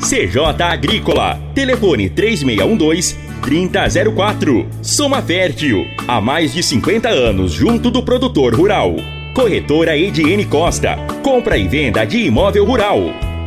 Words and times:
CJ 0.00 0.62
Agrícola. 0.62 1.38
Telefone 1.54 2.10
3612-3004. 2.10 4.66
Soma 4.82 5.22
Fértil. 5.22 5.86
Há 6.06 6.20
mais 6.20 6.52
de 6.52 6.62
50 6.62 7.08
anos 7.08 7.52
junto 7.52 7.90
do 7.90 8.02
produtor 8.02 8.54
rural. 8.54 8.94
Corretora 9.34 9.96
Ediene 9.96 10.44
Costa. 10.44 10.96
Compra 11.22 11.56
e 11.58 11.66
venda 11.66 12.04
de 12.04 12.18
imóvel 12.18 12.64
rural. 12.64 13.00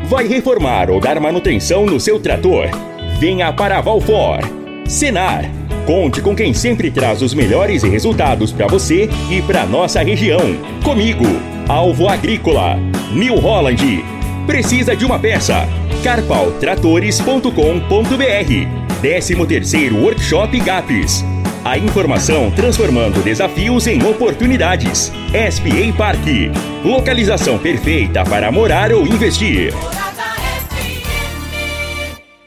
Vai 0.06 0.28
reformar 0.28 0.90
ou 0.90 1.00
dar 1.00 1.20
manutenção 1.20 1.86
no 1.86 2.00
seu 2.00 2.20
trator? 2.20 2.66
Venha 3.20 3.54
para 3.54 3.80
Valfor. 3.82 4.40
Senar. 4.88 5.46
Conte 5.86 6.22
com 6.22 6.36
quem 6.36 6.54
sempre 6.54 6.92
traz 6.92 7.22
os 7.22 7.34
melhores 7.34 7.84
resultados 7.84 8.52
para 8.52 8.68
você 8.68 9.10
e 9.32 9.42
para 9.42 9.66
nossa 9.66 10.02
região. 10.02 10.58
Comigo, 10.84 11.26
Alvo 11.68 12.08
Agrícola. 12.08 12.78
New 13.12 13.38
Holland. 13.38 14.19
Precisa 14.50 14.96
de 14.96 15.06
uma 15.06 15.20
peça? 15.20 15.68
carpaltratores.com.br 16.04 17.52
13º 19.00 20.02
Workshop 20.02 20.60
GAPS. 20.62 21.24
A 21.64 21.78
informação 21.78 22.50
transformando 22.50 23.24
desafios 23.24 23.86
em 23.86 24.04
oportunidades. 24.04 25.12
SPA 25.52 25.96
Parque. 25.96 26.50
Localização 26.84 27.60
perfeita 27.60 28.24
para 28.24 28.52
morar 28.52 28.92
ou 28.92 29.06
investir. 29.06 29.72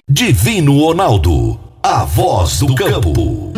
Divino 0.08 0.80
Ronaldo, 0.80 1.60
a 1.80 2.04
voz 2.04 2.58
do 2.58 2.74
campo. 2.74 3.52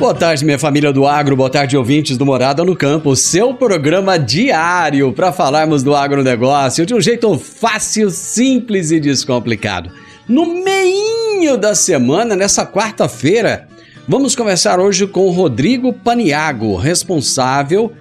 Boa 0.00 0.14
tarde, 0.14 0.46
minha 0.46 0.58
família 0.58 0.94
do 0.94 1.06
agro, 1.06 1.36
boa 1.36 1.50
tarde, 1.50 1.76
ouvintes 1.76 2.16
do 2.16 2.24
Morada 2.24 2.64
no 2.64 2.74
Campo, 2.74 3.14
seu 3.14 3.52
programa 3.52 4.18
diário 4.18 5.12
para 5.12 5.30
falarmos 5.30 5.82
do 5.82 5.94
agronegócio 5.94 6.86
de 6.86 6.94
um 6.94 7.00
jeito 7.02 7.38
fácil, 7.38 8.08
simples 8.08 8.90
e 8.90 8.98
descomplicado. 8.98 9.92
No 10.26 10.64
meinho 10.64 11.58
da 11.58 11.74
semana, 11.74 12.34
nessa 12.34 12.64
quarta-feira, 12.64 13.68
vamos 14.08 14.34
conversar 14.34 14.80
hoje 14.80 15.06
com 15.06 15.28
Rodrigo 15.28 15.92
Paniago, 15.92 16.76
responsável 16.76 17.92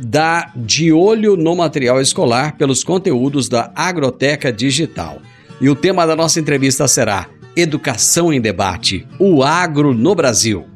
da 0.00 0.50
De 0.56 0.92
Olho 0.92 1.36
no 1.36 1.54
Material 1.54 2.00
Escolar 2.00 2.56
pelos 2.56 2.82
conteúdos 2.82 3.48
da 3.48 3.70
Agroteca 3.76 4.52
Digital. 4.52 5.18
E 5.60 5.70
o 5.70 5.76
tema 5.76 6.04
da 6.04 6.16
nossa 6.16 6.40
entrevista 6.40 6.88
será 6.88 7.28
Educação 7.54 8.32
em 8.32 8.40
Debate, 8.40 9.06
o 9.20 9.44
agro 9.44 9.94
no 9.94 10.16
Brasil. 10.16 10.73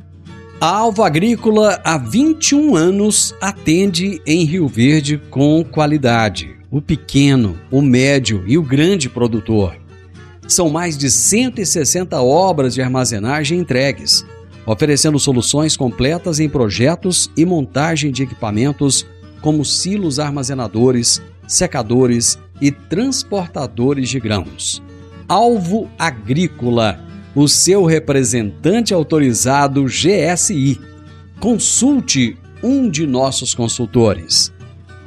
A 0.61 0.67
Alva 0.67 1.07
Agrícola 1.07 1.81
há 1.85 1.97
21 1.97 2.75
anos 2.75 3.33
atende 3.41 4.21
em 4.27 4.45
Rio 4.45 4.67
Verde 4.67 5.17
com 5.31 5.63
qualidade. 5.63 6.57
O 6.69 6.83
pequeno, 6.83 7.57
o 7.71 7.81
médio 7.81 8.43
e 8.45 8.59
o 8.59 8.63
grande 8.63 9.09
produtor. 9.09 9.77
São 10.49 10.69
mais 10.69 10.99
de 10.99 11.13
160 11.13 12.21
obras 12.21 12.75
de 12.75 12.83
armazenagem 12.83 13.61
entregues, 13.61 14.27
oferecendo 14.67 15.17
soluções 15.21 15.77
completas 15.77 16.41
em 16.41 16.49
projetos 16.49 17.31
e 17.37 17.47
montagem 17.47 18.11
de 18.11 18.25
equipamentos 18.25 19.07
como 19.41 19.65
silos 19.65 20.19
armazenadores, 20.19 21.23
secadores 21.47 22.37
e 22.61 22.73
transportadores 22.73 24.09
de 24.09 24.19
grãos. 24.19 24.83
Alvo 25.29 25.89
Agrícola 25.97 27.08
o 27.39 27.47
seu 27.47 27.85
representante 27.85 28.93
autorizado 28.93 29.85
GSI. 29.85 30.81
Consulte 31.39 32.37
um 32.61 32.91
de 32.91 33.07
nossos 33.07 33.55
consultores. 33.55 34.53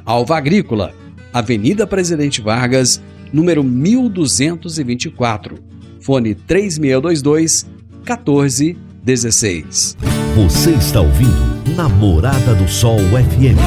Alva 0.02 0.38
Agrícola, 0.38 0.94
Avenida 1.30 1.86
Presidente 1.86 2.40
Vargas, 2.40 3.02
número 3.30 3.62
1224. 3.62 5.58
Fone 6.00 6.34
3622 6.34 7.66
1416. 7.96 9.98
Você 10.34 10.70
está 10.70 11.02
ouvindo 11.02 11.74
Namorada 11.76 12.54
do 12.54 12.66
Sol 12.66 12.98
FM. 12.98 13.58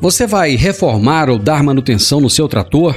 Você 0.00 0.24
vai 0.24 0.54
reformar 0.54 1.28
ou 1.28 1.36
dar 1.36 1.64
manutenção 1.64 2.20
no 2.20 2.30
seu 2.30 2.46
trator? 2.46 2.96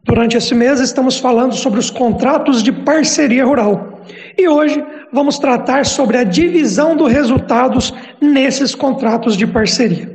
Durante 0.08 0.38
esse 0.38 0.54
mês 0.54 0.80
estamos 0.80 1.18
falando 1.18 1.54
sobre 1.54 1.78
os 1.78 1.90
contratos 1.90 2.62
de 2.62 2.72
parceria 2.72 3.44
rural. 3.44 4.00
E 4.38 4.48
hoje 4.48 4.82
vamos 5.12 5.38
tratar 5.38 5.84
sobre 5.84 6.16
a 6.16 6.24
divisão 6.24 6.96
dos 6.96 7.12
resultados 7.12 7.92
nesses 8.18 8.74
contratos 8.74 9.36
de 9.36 9.46
parceria. 9.46 10.10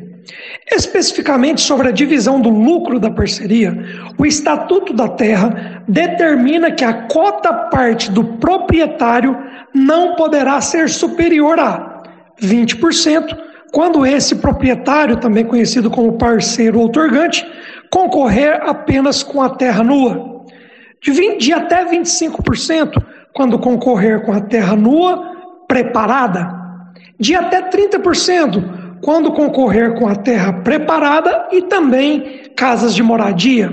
Especificamente 0.72 1.62
sobre 1.62 1.90
a 1.90 1.92
divisão 1.92 2.42
do 2.42 2.50
lucro 2.50 3.00
da 3.00 3.12
parceria, 3.12 3.86
o 4.18 4.26
Estatuto 4.26 4.94
da 4.94 5.08
Terra 5.08 5.84
determina 5.88 6.72
que 6.72 6.84
a 6.84 7.04
cota 7.04 7.54
parte 7.54 8.10
do 8.10 8.24
proprietário 8.24 9.38
não 9.76 10.16
poderá 10.16 10.60
ser 10.60 10.90
superior 10.90 11.60
a 11.60 12.02
20%, 12.42 13.38
quando 13.72 14.06
esse 14.06 14.36
proprietário, 14.36 15.18
também 15.18 15.46
conhecido 15.46 15.92
como 15.92 16.18
parceiro 16.18 16.80
outorgante, 16.80 17.46
concorrer 17.94 18.60
apenas 18.68 19.22
com 19.22 19.40
a 19.40 19.52
terra 19.52 19.84
nua. 19.84 20.46
De, 21.00 21.12
20, 21.12 21.40
de 21.40 21.54
até 21.54 21.86
25% 21.86 22.92
quando 23.32 23.60
concorrer 23.60 24.26
com 24.26 24.32
a 24.34 24.42
terra 24.42 24.76
nua 24.76 25.64
preparada. 25.68 26.52
De 27.20 27.36
até 27.36 27.70
30% 27.70 29.00
quando 29.00 29.32
concorrer 29.32 29.94
com 29.94 30.08
a 30.08 30.16
terra 30.16 30.54
preparada 30.54 31.50
e 31.52 31.62
também 31.62 32.50
casas 32.56 32.96
de 32.96 33.04
moradia. 33.04 33.70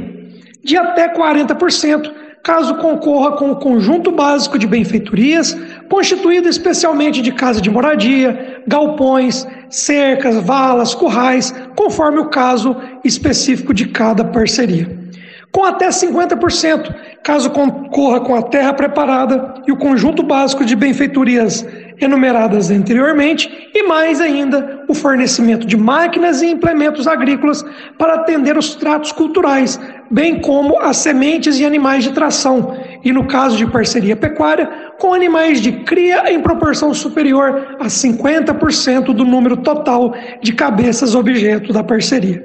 De 0.62 0.76
até 0.76 1.14
40% 1.14 2.12
caso 2.42 2.76
concorra 2.76 3.32
com 3.32 3.50
o 3.50 3.56
conjunto 3.56 4.10
básico 4.10 4.58
de 4.58 4.66
benfeitorias, 4.66 5.56
constituído 5.88 6.48
especialmente 6.48 7.20
de 7.20 7.32
casa 7.32 7.60
de 7.60 7.70
moradia, 7.70 8.62
galpões, 8.66 9.46
cercas, 9.68 10.36
valas, 10.36 10.94
currais, 10.94 11.54
conforme 11.76 12.18
o 12.18 12.28
caso 12.28 12.76
específico 13.04 13.74
de 13.74 13.86
cada 13.86 14.24
parceria. 14.24 14.98
Com 15.52 15.64
até 15.64 15.88
50%, 15.88 16.94
caso 17.24 17.50
concorra 17.50 18.20
com 18.20 18.36
a 18.36 18.42
terra 18.42 18.72
preparada 18.72 19.54
e 19.66 19.72
o 19.72 19.76
conjunto 19.76 20.22
básico 20.22 20.64
de 20.64 20.76
benfeitorias 20.76 21.66
enumeradas 22.00 22.70
anteriormente, 22.70 23.70
e 23.74 23.82
mais 23.82 24.20
ainda 24.20 24.84
o 24.88 24.94
fornecimento 24.94 25.66
de 25.66 25.76
máquinas 25.76 26.42
e 26.42 26.46
implementos 26.46 27.06
agrícolas 27.06 27.64
para 27.98 28.14
atender 28.14 28.56
os 28.56 28.74
tratos 28.74 29.12
culturais, 29.12 29.78
bem 30.10 30.40
como 30.40 30.78
as 30.80 30.96
sementes 30.96 31.58
e 31.58 31.64
animais 31.64 32.04
de 32.04 32.12
tração, 32.12 32.76
e 33.04 33.12
no 33.12 33.26
caso 33.26 33.56
de 33.56 33.66
parceria 33.66 34.16
pecuária, 34.16 34.68
com 34.98 35.14
animais 35.14 35.60
de 35.60 35.72
cria 35.84 36.32
em 36.32 36.40
proporção 36.40 36.92
superior 36.92 37.76
a 37.78 37.86
50% 37.86 39.14
do 39.14 39.24
número 39.24 39.58
total 39.58 40.14
de 40.42 40.52
cabeças 40.52 41.14
objeto 41.14 41.72
da 41.72 41.84
parceria. 41.84 42.44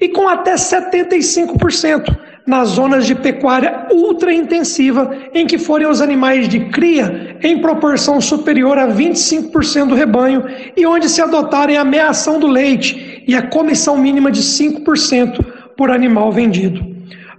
E 0.00 0.08
com 0.08 0.28
até 0.28 0.54
75% 0.54 2.16
nas 2.46 2.68
zonas 2.70 3.04
de 3.04 3.14
pecuária 3.14 3.86
ultra 3.90 4.32
intensiva, 4.32 5.10
em 5.34 5.46
que 5.46 5.58
forem 5.58 5.88
os 5.88 6.00
animais 6.00 6.48
de 6.48 6.60
cria 6.66 7.36
em 7.42 7.58
proporção 7.58 8.20
superior 8.20 8.78
a 8.78 8.86
25% 8.86 9.88
do 9.88 9.94
rebanho 9.94 10.44
e 10.76 10.86
onde 10.86 11.08
se 11.08 11.20
adotarem 11.20 11.76
a 11.76 11.84
meação 11.84 12.38
do 12.38 12.46
leite 12.46 13.24
e 13.26 13.34
a 13.34 13.42
comissão 13.42 13.98
mínima 13.98 14.30
de 14.30 14.40
5% 14.40 15.44
por 15.76 15.90
animal 15.90 16.30
vendido. 16.30 16.94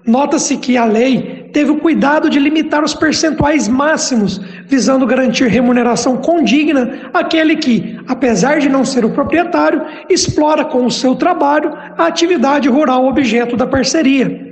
Nota-se 0.06 0.56
que 0.56 0.78
a 0.78 0.86
lei 0.86 1.50
teve 1.52 1.72
o 1.72 1.80
cuidado 1.80 2.30
de 2.30 2.40
limitar 2.40 2.82
os 2.82 2.94
percentuais 2.94 3.68
máximos, 3.68 4.40
visando 4.66 5.06
garantir 5.06 5.48
remuneração 5.48 6.18
condigna 6.18 7.10
àquele 7.14 7.58
que, 7.58 8.00
apesar 8.08 8.60
de 8.60 8.70
não 8.70 8.86
ser 8.86 9.04
o 9.04 9.10
proprietário, 9.10 9.82
explora 10.10 10.64
com 10.64 10.86
o 10.86 10.92
seu 10.92 11.16
trabalho 11.16 11.74
a 11.98 12.06
atividade 12.06 12.70
rural 12.70 13.06
objeto 13.06 13.58
da 13.58 13.68
parceria. 13.68 14.47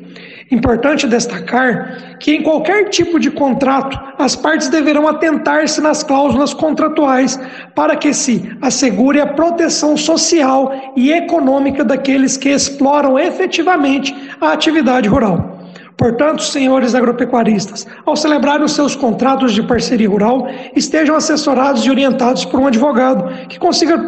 Importante 0.51 1.07
destacar 1.07 2.18
que, 2.19 2.36
em 2.36 2.44
qualquer 2.44 2.89
tipo 2.89 3.19
de 3.19 3.31
contrato, 3.31 4.00
as 4.19 4.36
partes 4.36 4.69
deverão 4.69 5.07
atentar-se 5.07 5.81
nas 5.81 6.03
cláusulas 6.03 6.53
contratuais 6.53 7.39
para 7.74 7.95
que 7.95 8.13
se 8.13 8.56
assegure 8.62 9.19
a 9.19 9.25
proteção 9.25 9.97
social 9.97 10.94
e 10.95 11.12
econômica 11.12 11.83
daqueles 11.83 12.38
que 12.38 12.50
exploram 12.50 13.18
efetivamente 13.18 14.15
a 14.39 14.51
atividade 14.51 15.09
rural. 15.09 15.56
Portanto, 15.97 16.44
senhores 16.44 16.94
agropecuaristas, 16.94 17.88
ao 18.06 18.15
celebrarem 18.15 18.65
os 18.65 18.74
seus 18.74 18.95
contratos 18.95 19.51
de 19.53 19.63
parceria 19.63 20.09
rural, 20.09 20.48
estejam 20.75 21.15
assessorados 21.15 21.83
e 21.86 21.89
orientados 21.89 22.45
por 22.45 22.59
um 22.59 22.68
advogado 22.68 23.48
que 23.48 23.57
consiga 23.57 24.06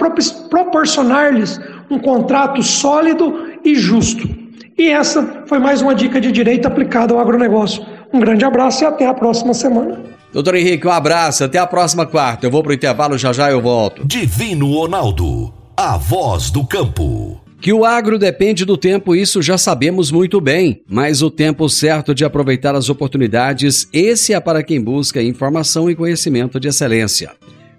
proporcionar-lhes 0.50 1.60
um 1.90 1.98
contrato 1.98 2.62
sólido 2.62 3.54
e 3.63 3.74
justo. 3.74 4.37
E 4.77 4.89
essa 4.89 5.44
foi 5.47 5.57
mais 5.57 5.81
uma 5.81 5.95
dica 5.95 6.21
de 6.21 6.31
direito 6.31 6.68
aplicada 6.68 7.13
ao 7.13 7.19
agronegócio. 7.19 7.83
Um 8.13 8.19
grande 8.19 8.45
abraço 8.45 8.83
e 8.83 8.85
até 8.85 9.07
a 9.07 9.13
próxima 9.13 9.53
semana. 9.53 10.00
Doutor 10.31 10.53
Henrique, 10.56 10.85
um 10.85 10.91
abraço, 10.91 11.44
até 11.44 11.57
a 11.57 11.65
próxima 11.65 12.06
quarta. 12.06 12.45
Eu 12.45 12.51
vou 12.51 12.62
pro 12.62 12.74
intervalo, 12.74 13.18
já 13.18 13.33
já 13.33 13.50
eu 13.50 13.59
volto. 13.59 14.06
Divino 14.06 14.71
Ronaldo, 14.71 15.51
a 15.75 15.97
voz 15.97 16.51
do 16.51 16.63
campo. 16.63 17.41
Que 17.59 17.74
o 17.74 17.83
agro 17.83 18.19
depende 18.19 18.65
do 18.65 18.77
tempo, 18.77 19.15
isso 19.15 19.41
já 19.41 19.57
sabemos 19.57 20.12
muito 20.12 20.39
bem, 20.39 20.83
mas 20.88 21.23
o 21.23 21.31
tempo 21.31 21.68
certo 21.68 22.13
de 22.13 22.23
aproveitar 22.23 22.75
as 22.75 22.88
oportunidades, 22.88 23.89
esse 23.91 24.31
é 24.31 24.39
para 24.39 24.62
quem 24.62 24.80
busca 24.80 25.23
informação 25.23 25.89
e 25.89 25.95
conhecimento 25.95 26.59
de 26.59 26.68
excelência. 26.68 27.31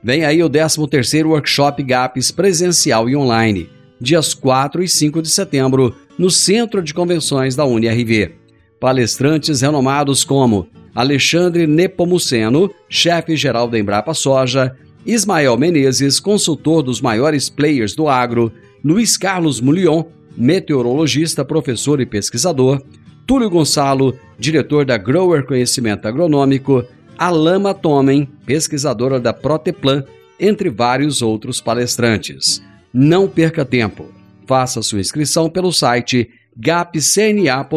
Vem 0.02 0.24
aí 0.24 0.42
o 0.42 0.50
13º 0.50 1.26
Workshop 1.26 1.80
GAPS 1.84 2.32
presencial 2.32 3.08
e 3.08 3.14
online, 3.14 3.68
dias 4.00 4.34
4 4.34 4.82
e 4.82 4.88
5 4.88 5.22
de 5.22 5.30
setembro, 5.30 5.94
no 6.18 6.30
Centro 6.30 6.82
de 6.82 6.92
Convenções 6.92 7.54
da 7.54 7.64
UniRV. 7.64 8.32
Palestrantes 8.80 9.60
renomados 9.60 10.24
como 10.24 10.66
Alexandre 10.94 11.66
Nepomuceno, 11.66 12.70
chefe-geral 12.88 13.68
da 13.68 13.78
Embrapa 13.78 14.12
Soja, 14.14 14.76
Ismael 15.06 15.56
Menezes, 15.56 16.18
consultor 16.18 16.82
dos 16.82 17.00
maiores 17.00 17.48
players 17.48 17.94
do 17.94 18.08
agro, 18.08 18.52
Luiz 18.84 19.16
Carlos 19.16 19.60
Mulion, 19.60 20.04
meteorologista, 20.36 21.44
professor 21.44 22.00
e 22.00 22.06
pesquisador, 22.06 22.82
Túlio 23.26 23.50
Gonçalo, 23.50 24.18
diretor 24.38 24.84
da 24.84 24.96
Grower 24.96 25.44
Conhecimento 25.44 26.06
Agronômico, 26.06 26.84
Alama 27.16 27.74
Tomen, 27.74 28.28
pesquisadora 28.46 29.20
da 29.20 29.32
Proteplan, 29.32 30.04
entre 30.40 30.70
vários 30.70 31.20
outros 31.20 31.60
palestrantes. 31.60 32.62
Não 32.92 33.28
perca 33.28 33.64
tempo. 33.64 34.17
Faça 34.48 34.82
sua 34.82 34.98
inscrição 34.98 35.48
pelo 35.48 35.70
site 35.72 36.28
gapcna.agr.br 36.56 37.68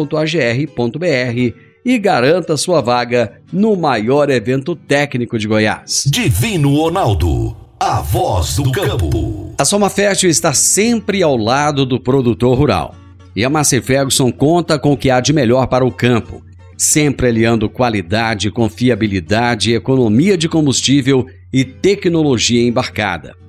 e 1.84 1.98
garanta 1.98 2.56
sua 2.56 2.80
vaga 2.80 3.40
no 3.52 3.76
maior 3.76 4.30
evento 4.30 4.74
técnico 4.74 5.38
de 5.38 5.46
Goiás. 5.46 6.02
Divino 6.06 6.74
Ronaldo 6.74 7.62
a 7.84 8.00
voz 8.00 8.54
do 8.54 8.70
campo. 8.70 9.56
A 9.58 9.64
Soma 9.64 9.90
Fértil 9.90 10.30
está 10.30 10.52
sempre 10.52 11.20
ao 11.20 11.36
lado 11.36 11.84
do 11.84 11.98
produtor 11.98 12.56
rural. 12.56 12.94
E 13.34 13.44
a 13.44 13.50
Massey 13.50 13.82
Ferguson 13.82 14.30
conta 14.30 14.78
com 14.78 14.92
o 14.92 14.96
que 14.96 15.10
há 15.10 15.18
de 15.18 15.32
melhor 15.32 15.66
para 15.66 15.84
o 15.84 15.90
campo, 15.90 16.44
sempre 16.78 17.26
aliando 17.26 17.68
qualidade, 17.68 18.52
confiabilidade, 18.52 19.74
economia 19.74 20.38
de 20.38 20.48
combustível 20.48 21.26
e 21.52 21.64
tecnologia 21.64 22.62
embarcada. 22.62 23.41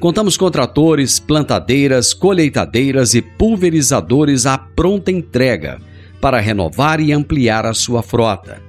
Contamos 0.00 0.36
com 0.36 0.48
tratores, 0.48 1.18
plantadeiras, 1.18 2.14
colheitadeiras 2.14 3.14
e 3.14 3.22
pulverizadores 3.22 4.46
à 4.46 4.56
pronta 4.56 5.10
entrega 5.10 5.80
para 6.20 6.38
renovar 6.38 7.00
e 7.00 7.12
ampliar 7.12 7.66
a 7.66 7.74
sua 7.74 8.00
frota. 8.00 8.62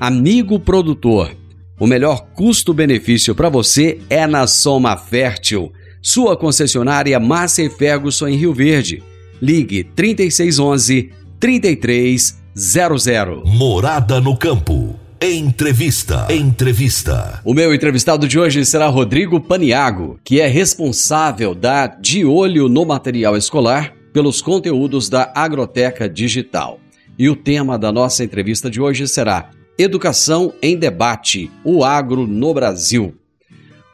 Amigo 0.00 0.58
produtor, 0.58 1.30
o 1.78 1.86
melhor 1.86 2.26
custo-benefício 2.34 3.32
para 3.32 3.48
você 3.48 4.00
é 4.10 4.26
na 4.26 4.48
Soma 4.48 4.96
Fértil, 4.96 5.72
sua 6.00 6.36
concessionária 6.36 7.20
Massa 7.20 7.62
e 7.62 7.70
Ferguson 7.70 8.26
em 8.26 8.36
Rio 8.36 8.52
Verde. 8.52 9.00
Ligue 9.40 9.84
3611 9.84 11.12
3300. 11.38 13.42
Morada 13.44 14.20
no 14.20 14.36
campo. 14.36 14.98
Entrevista. 15.24 16.26
Entrevista. 16.32 17.40
O 17.44 17.54
meu 17.54 17.72
entrevistado 17.72 18.26
de 18.26 18.40
hoje 18.40 18.64
será 18.64 18.88
Rodrigo 18.88 19.40
Paniago, 19.40 20.18
que 20.24 20.40
é 20.40 20.48
responsável 20.48 21.54
da 21.54 21.86
De 21.86 22.24
Olho 22.24 22.68
no 22.68 22.84
Material 22.84 23.36
Escolar 23.36 23.94
pelos 24.12 24.42
conteúdos 24.42 25.08
da 25.08 25.30
Agroteca 25.32 26.08
Digital. 26.08 26.80
E 27.16 27.30
o 27.30 27.36
tema 27.36 27.78
da 27.78 27.92
nossa 27.92 28.24
entrevista 28.24 28.68
de 28.68 28.80
hoje 28.80 29.06
será 29.06 29.50
Educação 29.78 30.52
em 30.60 30.76
Debate, 30.76 31.48
o 31.62 31.84
agro 31.84 32.26
no 32.26 32.52
Brasil. 32.52 33.14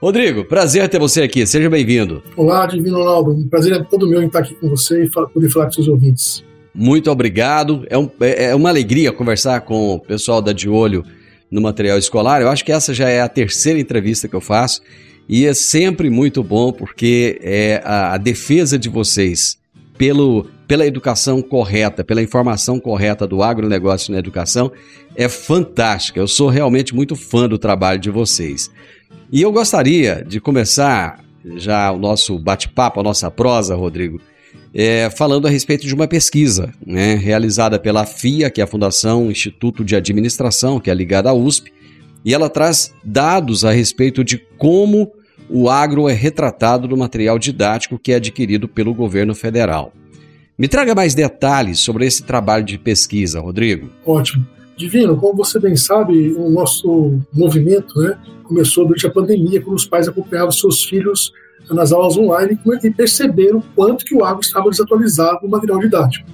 Rodrigo, 0.00 0.46
prazer 0.46 0.88
ter 0.88 0.98
você 0.98 1.20
aqui, 1.20 1.46
seja 1.46 1.68
bem-vindo. 1.68 2.22
Olá, 2.38 2.64
Divino 2.64 2.96
Ronaldo, 3.00 3.32
um 3.32 3.46
prazer 3.46 3.74
é 3.74 3.82
todo 3.82 4.08
meu 4.08 4.22
em 4.22 4.28
estar 4.28 4.38
aqui 4.38 4.54
com 4.54 4.70
você 4.70 5.04
e 5.04 5.10
poder 5.10 5.50
falar 5.50 5.66
com 5.66 5.72
seus 5.72 5.88
ouvintes. 5.88 6.42
Muito 6.74 7.10
obrigado, 7.10 7.84
é, 7.90 7.98
um, 7.98 8.08
é, 8.20 8.44
é 8.46 8.54
uma 8.54 8.70
alegria 8.70 9.12
conversar 9.12 9.60
com 9.60 9.94
o 9.94 10.00
pessoal 10.00 10.40
da 10.40 10.54
De 10.54 10.70
Olho 10.70 11.04
no 11.50 11.60
Material 11.60 11.98
Escolar. 11.98 12.40
Eu 12.40 12.48
acho 12.48 12.64
que 12.64 12.72
essa 12.72 12.92
já 12.92 13.08
é 13.08 13.20
a 13.20 13.28
terceira 13.28 13.78
entrevista 13.78 14.28
que 14.28 14.34
eu 14.34 14.40
faço 14.40 14.82
e 15.28 15.46
é 15.46 15.54
sempre 15.54 16.08
muito 16.08 16.42
bom 16.42 16.72
porque 16.72 17.38
é 17.42 17.82
a, 17.84 18.14
a 18.14 18.16
defesa 18.16 18.78
de 18.78 18.88
vocês 18.88 19.58
pelo, 19.96 20.46
pela 20.66 20.86
educação 20.86 21.42
correta, 21.42 22.04
pela 22.04 22.22
informação 22.22 22.78
correta 22.78 23.26
do 23.26 23.42
agronegócio 23.42 24.12
na 24.12 24.18
educação, 24.18 24.70
é 25.16 25.28
fantástica. 25.28 26.20
Eu 26.20 26.28
sou 26.28 26.48
realmente 26.48 26.94
muito 26.94 27.16
fã 27.16 27.48
do 27.48 27.58
trabalho 27.58 27.98
de 27.98 28.10
vocês. 28.10 28.70
E 29.30 29.42
eu 29.42 29.52
gostaria 29.52 30.24
de 30.26 30.40
começar 30.40 31.24
já 31.56 31.90
o 31.90 31.98
nosso 31.98 32.38
bate-papo, 32.38 33.00
a 33.00 33.02
nossa 33.02 33.30
prosa, 33.30 33.74
Rodrigo, 33.74 34.20
é, 34.74 35.10
falando 35.10 35.46
a 35.46 35.50
respeito 35.50 35.86
de 35.86 35.94
uma 35.94 36.06
pesquisa 36.06 36.72
né, 36.86 37.14
realizada 37.14 37.78
pela 37.78 38.04
FIA, 38.04 38.50
que 38.50 38.60
é 38.60 38.64
a 38.64 38.66
Fundação 38.66 39.30
Instituto 39.30 39.84
de 39.84 39.96
Administração, 39.96 40.78
que 40.80 40.90
é 40.90 40.94
ligada 40.94 41.30
à 41.30 41.34
USP, 41.34 41.72
e 42.24 42.34
ela 42.34 42.48
traz 42.50 42.92
dados 43.04 43.64
a 43.64 43.70
respeito 43.70 44.22
de 44.22 44.38
como 44.58 45.12
o 45.48 45.70
agro 45.70 46.08
é 46.08 46.12
retratado 46.12 46.86
no 46.86 46.96
material 46.96 47.38
didático 47.38 47.98
que 47.98 48.12
é 48.12 48.16
adquirido 48.16 48.68
pelo 48.68 48.92
governo 48.92 49.34
federal. 49.34 49.92
Me 50.58 50.68
traga 50.68 50.94
mais 50.94 51.14
detalhes 51.14 51.78
sobre 51.78 52.04
esse 52.04 52.24
trabalho 52.24 52.64
de 52.64 52.78
pesquisa, 52.78 53.40
Rodrigo. 53.40 53.88
Ótimo. 54.04 54.44
Divino, 54.76 55.16
como 55.16 55.36
você 55.36 55.58
bem 55.58 55.76
sabe, 55.76 56.32
o 56.36 56.50
nosso 56.50 57.18
movimento 57.32 57.98
né, 58.00 58.18
começou 58.44 58.84
durante 58.84 59.06
a 59.06 59.10
pandemia, 59.10 59.60
quando 59.60 59.76
os 59.76 59.86
pais 59.86 60.06
acompanhavam 60.06 60.52
seus 60.52 60.84
filhos 60.84 61.32
nas 61.70 61.92
aulas 61.92 62.16
online 62.16 62.58
e 62.82 62.90
perceberam 62.90 63.62
quanto 63.74 64.04
que 64.04 64.14
o 64.14 64.24
agro 64.24 64.40
estava 64.40 64.70
desatualizado 64.70 65.40
no 65.42 65.48
material 65.48 65.78
didático. 65.78 66.28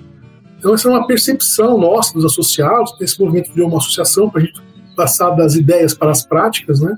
Então, 0.58 0.74
essa 0.74 0.88
é 0.88 0.90
uma 0.90 1.06
percepção 1.06 1.76
nossa, 1.76 2.14
dos 2.14 2.24
associados, 2.24 2.94
esse 3.00 3.20
movimento 3.20 3.52
de 3.52 3.60
uma 3.60 3.78
associação 3.78 4.30
para 4.30 4.40
a 4.40 4.44
gente 4.44 4.62
passar 4.96 5.30
das 5.30 5.54
ideias 5.54 5.92
para 5.92 6.10
as 6.10 6.24
práticas, 6.24 6.80
né? 6.80 6.96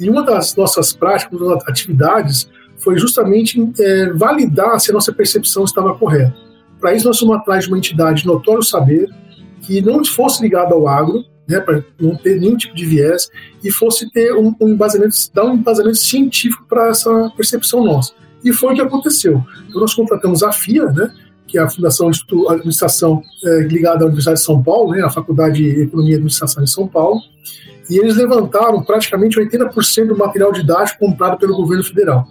E 0.00 0.08
uma 0.08 0.22
das 0.22 0.56
nossas 0.56 0.92
práticas, 0.92 1.38
das 1.38 1.68
atividades, 1.68 2.48
foi 2.78 2.98
justamente 2.98 3.70
é, 3.78 4.12
validar 4.12 4.80
se 4.80 4.90
a 4.90 4.94
nossa 4.94 5.12
percepção 5.12 5.64
estava 5.64 5.94
correta. 5.94 6.34
Para 6.80 6.94
isso, 6.94 7.06
nós 7.06 7.18
fomos 7.18 7.36
atrás 7.36 7.64
de 7.64 7.70
uma 7.70 7.78
entidade 7.78 8.26
notório 8.26 8.62
saber, 8.62 9.08
que 9.62 9.80
não 9.80 10.04
fosse 10.04 10.42
ligada 10.42 10.74
ao 10.74 10.88
agro, 10.88 11.24
né, 11.48 11.60
para 11.60 11.82
não 11.98 12.14
ter 12.14 12.38
nenhum 12.38 12.56
tipo 12.56 12.74
de 12.74 12.84
viés, 12.84 13.28
e 13.64 13.72
fosse 13.72 14.10
ter 14.10 14.34
um, 14.34 14.54
um 14.60 14.68
embasamento, 14.68 15.14
dar 15.32 15.44
um 15.44 15.54
embasamento 15.54 15.96
científico 15.96 16.64
para 16.68 16.90
essa 16.90 17.32
percepção 17.36 17.82
nossa. 17.82 18.12
E 18.44 18.52
foi 18.52 18.72
o 18.72 18.76
que 18.76 18.82
aconteceu. 18.82 19.42
Então, 19.66 19.80
nós 19.80 19.94
contratamos 19.94 20.42
a 20.42 20.52
FIA, 20.52 20.86
né, 20.86 21.12
que 21.46 21.58
é 21.58 21.62
a 21.62 21.68
Fundação 21.68 22.10
de 22.10 22.20
Administração 22.50 23.22
é, 23.42 23.60
ligada 23.60 24.04
à 24.04 24.06
Universidade 24.06 24.38
de 24.38 24.44
São 24.44 24.62
Paulo, 24.62 24.92
né, 24.92 25.02
a 25.02 25.10
Faculdade 25.10 25.56
de 25.56 25.82
Economia 25.82 26.12
e 26.12 26.16
Administração 26.16 26.62
de 26.62 26.70
São 26.70 26.86
Paulo, 26.86 27.20
e 27.90 27.98
eles 27.98 28.16
levantaram 28.16 28.82
praticamente 28.82 29.38
80% 29.38 30.08
do 30.08 30.16
material 30.16 30.52
didático 30.52 30.98
comprado 30.98 31.38
pelo 31.38 31.56
governo 31.56 31.82
federal, 31.82 32.26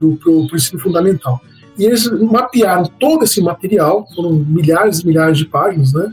do, 0.00 0.18
ensino 0.54 0.80
fundamental. 0.80 1.38
E 1.78 1.84
eles 1.84 2.10
mapearam 2.10 2.84
todo 2.98 3.24
esse 3.24 3.40
material, 3.42 4.06
foram 4.14 4.32
milhares 4.32 5.00
e 5.00 5.06
milhares 5.06 5.36
de 5.36 5.44
páginas, 5.44 5.92
né, 5.92 6.10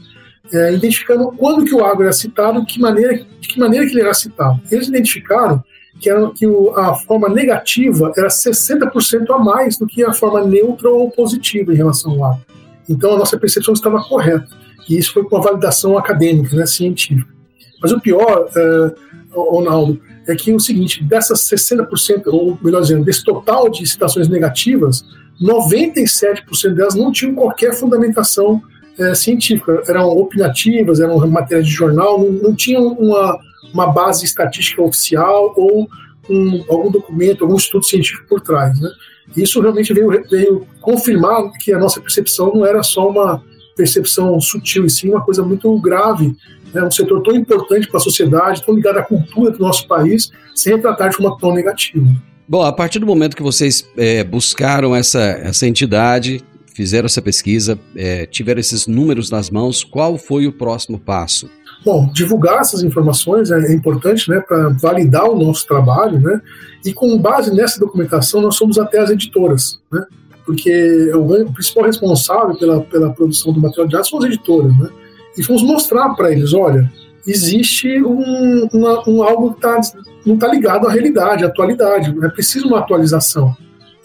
é, 0.53 0.73
identificando 0.73 1.31
quando 1.31 1.65
que 1.65 1.73
o 1.73 1.83
agro 1.83 2.03
era 2.03 2.13
citado, 2.13 2.65
que 2.65 2.79
maneira, 2.79 3.25
de 3.39 3.47
que 3.47 3.59
maneira 3.59 3.85
que 3.85 3.93
ele 3.93 4.01
era 4.01 4.13
citado. 4.13 4.59
Eles 4.71 4.87
identificaram 4.87 5.63
que, 5.99 6.09
era, 6.09 6.29
que 6.31 6.45
o, 6.45 6.71
a 6.77 6.95
forma 6.95 7.29
negativa 7.29 8.11
era 8.17 8.27
60% 8.27 9.29
a 9.29 9.39
mais 9.39 9.77
do 9.77 9.87
que 9.87 10.03
a 10.03 10.13
forma 10.13 10.43
neutra 10.43 10.89
ou 10.89 11.09
positiva 11.09 11.73
em 11.73 11.77
relação 11.77 12.11
ao 12.11 12.33
agro. 12.33 12.45
Então 12.89 13.13
a 13.13 13.17
nossa 13.17 13.37
percepção 13.37 13.73
estava 13.73 14.03
correta. 14.03 14.47
E 14.87 14.97
isso 14.97 15.13
foi 15.13 15.23
com 15.23 15.37
a 15.37 15.41
validação 15.41 15.97
acadêmica, 15.97 16.55
né, 16.55 16.65
científica. 16.65 17.33
Mas 17.81 17.91
o 17.91 17.99
pior, 17.99 18.49
é, 18.55 18.95
Ronaldo, 19.31 19.99
é 20.27 20.35
que 20.35 20.53
o 20.53 20.59
seguinte, 20.59 21.03
dessas 21.03 21.41
60%, 21.41 22.23
ou 22.27 22.57
melhor 22.61 22.81
dizendo, 22.81 23.03
desse 23.03 23.23
total 23.23 23.69
de 23.69 23.85
citações 23.85 24.27
negativas, 24.27 25.03
97% 25.41 26.73
delas 26.73 26.95
não 26.95 27.11
tinham 27.11 27.35
qualquer 27.35 27.73
fundamentação 27.73 28.61
é, 28.99 29.15
científica, 29.15 29.83
eram 29.87 30.09
opinativas, 30.09 30.99
eram 30.99 31.17
matérias 31.27 31.67
de 31.67 31.73
jornal, 31.73 32.19
não, 32.19 32.31
não 32.31 32.93
uma, 32.93 33.39
uma 33.73 33.87
base 33.87 34.25
estatística 34.25 34.81
oficial 34.81 35.53
ou 35.57 35.87
um, 36.29 36.63
algum 36.69 36.91
documento, 36.91 37.43
algum 37.43 37.55
estudo 37.55 37.85
científico 37.85 38.27
por 38.27 38.41
trás. 38.41 38.79
Né? 38.79 38.89
Isso 39.35 39.59
realmente 39.61 39.93
veio, 39.93 40.09
veio 40.29 40.67
confirmar 40.81 41.51
que 41.59 41.73
a 41.73 41.79
nossa 41.79 41.99
percepção 41.99 42.53
não 42.53 42.65
era 42.65 42.81
só 42.83 43.09
uma 43.09 43.43
percepção 43.75 44.39
sutil, 44.39 44.85
e 44.85 44.89
sim 44.89 45.09
uma 45.09 45.21
coisa 45.21 45.43
muito 45.43 45.77
grave 45.79 46.35
né, 46.75 46.83
um 46.83 46.91
setor 46.91 47.23
tão 47.23 47.35
importante 47.35 47.87
para 47.87 47.97
a 47.97 48.03
sociedade, 48.03 48.63
tão 48.63 48.75
ligado 48.75 48.97
à 48.97 49.03
cultura 49.03 49.51
do 49.51 49.59
nosso 49.59 49.87
país, 49.87 50.29
se 50.53 50.69
retratar 50.69 51.09
de 51.09 51.15
forma 51.15 51.37
tão 51.39 51.53
negativa. 51.53 52.05
Bom, 52.47 52.61
a 52.61 52.71
partir 52.71 52.99
do 52.99 53.07
momento 53.07 53.35
que 53.35 53.41
vocês 53.41 53.87
é, 53.97 54.23
buscaram 54.23 54.95
essa, 54.95 55.21
essa 55.21 55.65
entidade, 55.65 56.43
fizeram 56.75 57.05
essa 57.05 57.21
pesquisa, 57.21 57.79
é, 57.95 58.25
tiveram 58.25 58.59
esses 58.59 58.85
números 58.85 59.31
nas 59.31 59.49
mãos, 59.49 59.81
qual 59.81 60.17
foi 60.17 60.45
o 60.45 60.51
próximo 60.51 60.99
passo? 60.99 61.49
Bom, 61.85 62.11
divulgar 62.11 62.59
essas 62.59 62.83
informações 62.83 63.49
é, 63.49 63.73
importante 63.73 64.29
né, 64.29 64.41
para 64.41 64.69
validar 64.69 65.23
o 65.23 65.41
nosso 65.41 65.65
trabalho, 65.65 66.19
né? 66.19 66.41
E 66.83 66.93
com 66.93 67.17
base 67.17 67.55
nessa 67.55 67.79
documentação, 67.79 68.41
nós 68.41 68.57
somos 68.57 68.77
até 68.77 68.99
as 68.99 69.09
editoras, 69.09 69.79
né? 69.91 70.03
Porque 70.45 71.11
o, 71.13 71.53
principal 71.53 71.85
responsável 71.85 72.55
pela, 72.57 72.81
pela 72.81 73.13
produção 73.13 73.53
do 73.53 73.59
material 73.59 73.87
de 73.87 73.95
arte 73.95 74.09
são 74.09 74.19
as 74.19 74.25
editoras, 74.25 74.77
né? 74.77 74.89
E 75.37 75.43
fomos 75.43 75.63
mostrar 75.63 76.09
para 76.15 76.31
eles: 76.31 76.53
olha, 76.53 76.91
existe 77.25 78.03
um, 78.03 78.67
uma, 78.73 79.09
um 79.09 79.23
algo 79.23 79.53
que 79.53 79.61
tá, 79.61 79.79
não 80.25 80.35
está 80.35 80.47
ligado 80.47 80.87
à 80.87 80.91
realidade, 80.91 81.43
à 81.43 81.47
atualidade, 81.47 82.13
é 82.23 82.29
preciso 82.29 82.67
uma 82.67 82.79
atualização. 82.79 83.55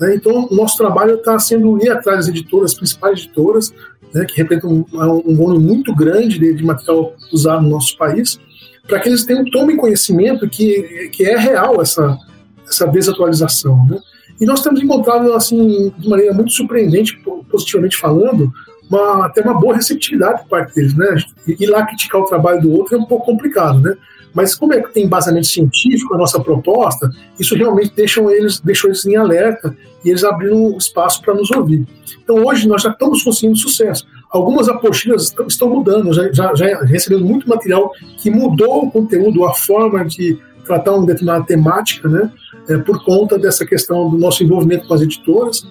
Né? 0.01 0.15
Então, 0.15 0.49
nosso 0.51 0.77
trabalho 0.77 1.17
está 1.17 1.39
sendo 1.39 1.77
ir 1.85 1.91
atrás 1.91 2.21
das 2.21 2.29
editoras, 2.29 2.73
as 2.73 2.77
principais 2.77 3.21
editoras, 3.21 3.73
né, 4.15 4.25
que 4.25 4.37
representam 4.37 4.71
um, 4.71 5.23
um 5.25 5.37
volume 5.37 5.65
muito 5.65 5.95
grande 5.95 6.39
de, 6.39 6.55
de, 6.55 6.65
material 6.65 7.15
usado 7.33 7.63
no 7.63 7.71
nosso 7.71 7.97
país, 7.97 8.41
para 8.89 8.99
que 8.99 9.09
eles 9.09 9.25
tenham, 9.25 9.45
tomem 9.45 9.77
conhecimento 9.77 10.49
que, 10.49 11.11
que 11.13 11.25
é 11.25 11.37
real 11.37 11.81
essa, 11.81 12.19
essa 12.67 12.87
desatualização. 12.87 13.87
Né? 13.87 13.99
E 14.41 14.47
nós 14.47 14.63
temos 14.63 14.81
encontrado, 14.83 15.33
assim, 15.35 15.93
de 15.99 16.09
maneira 16.09 16.33
muito 16.33 16.51
surpreendente, 16.51 17.23
positivamente 17.51 17.97
falando, 17.97 18.51
uma, 18.91 19.27
até 19.27 19.43
uma 19.43 19.61
boa 19.61 19.77
receptividade 19.77 20.41
por 20.43 20.49
parte 20.49 20.75
deles. 20.75 20.95
Né? 20.95 21.23
Ir 21.47 21.67
lá 21.67 21.87
criticar 21.87 22.21
o 22.21 22.25
trabalho 22.25 22.63
do 22.63 22.73
outro 22.73 22.97
é 22.97 22.99
um 22.99 23.05
pouco 23.05 23.27
complicado, 23.27 23.81
né? 23.81 23.97
Mas 24.35 24.55
como 24.55 24.73
é 24.73 24.81
que 24.81 24.93
tem 24.93 25.05
embasamento 25.05 25.47
científico 25.47 26.15
a 26.15 26.19
nossa 26.19 26.41
proposta, 26.41 27.11
isso 27.39 27.55
realmente 27.55 27.93
deixa 27.95 28.21
eles, 28.33 28.61
deixou 28.61 28.91
eles 28.91 29.05
em 29.05 29.17
alerta 29.17 29.77
e 30.05 30.11
eles 30.11 30.25
abriram 30.25 30.77
espaço 30.77 31.21
para 31.23 31.35
nos 31.35 31.51
ouvir. 31.51 31.87
Então 32.23 32.45
hoje 32.45 32.69
nós 32.69 32.83
já 32.83 32.91
estamos 32.91 33.23
conseguindo 33.23 33.57
sucesso. 33.57 34.07
Algumas 34.31 34.69
apostilas 34.69 35.35
estão 35.49 35.69
mudando, 35.69 36.13
já, 36.13 36.33
já, 36.33 36.55
já 36.55 36.81
recebendo 36.83 37.25
muito 37.25 37.49
material 37.49 37.91
que 38.19 38.31
mudou 38.31 38.85
o 38.85 38.91
conteúdo, 38.91 39.45
a 39.45 39.55
forma 39.55 40.05
de 40.05 40.39
tratar 40.65 40.95
uma 40.95 41.07
determinada 41.07 41.45
temática, 41.45 42.09
né? 42.09 42.31
É, 42.69 42.79
por 42.79 43.05
conta 43.05 43.37
dessa 43.37 43.67
questão 43.67 44.09
do 44.09 44.17
nosso 44.17 44.45
envolvimento 44.45 44.87
com 44.87 44.95
as 44.95 45.01
editoras. 45.01 45.67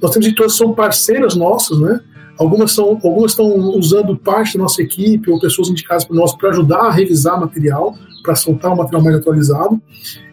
Nós 0.00 0.12
temos 0.12 0.26
editoras 0.26 0.52
que 0.52 0.58
são 0.58 0.72
parceiras 0.72 1.34
nossas, 1.34 1.80
né? 1.80 2.00
Algumas, 2.38 2.72
são, 2.72 3.00
algumas 3.02 3.32
estão 3.32 3.46
usando 3.76 4.16
parte 4.16 4.56
da 4.56 4.64
nossa 4.64 4.82
equipe 4.82 5.30
ou 5.30 5.38
pessoas 5.38 5.68
indicadas 5.68 6.04
por 6.04 6.14
nós 6.14 6.34
para 6.34 6.50
ajudar 6.50 6.80
a 6.80 6.90
revisar 6.90 7.38
material, 7.38 7.94
para 8.22 8.34
soltar 8.34 8.72
o 8.72 8.76
material 8.76 9.02
mais 9.02 9.16
atualizado, 9.16 9.80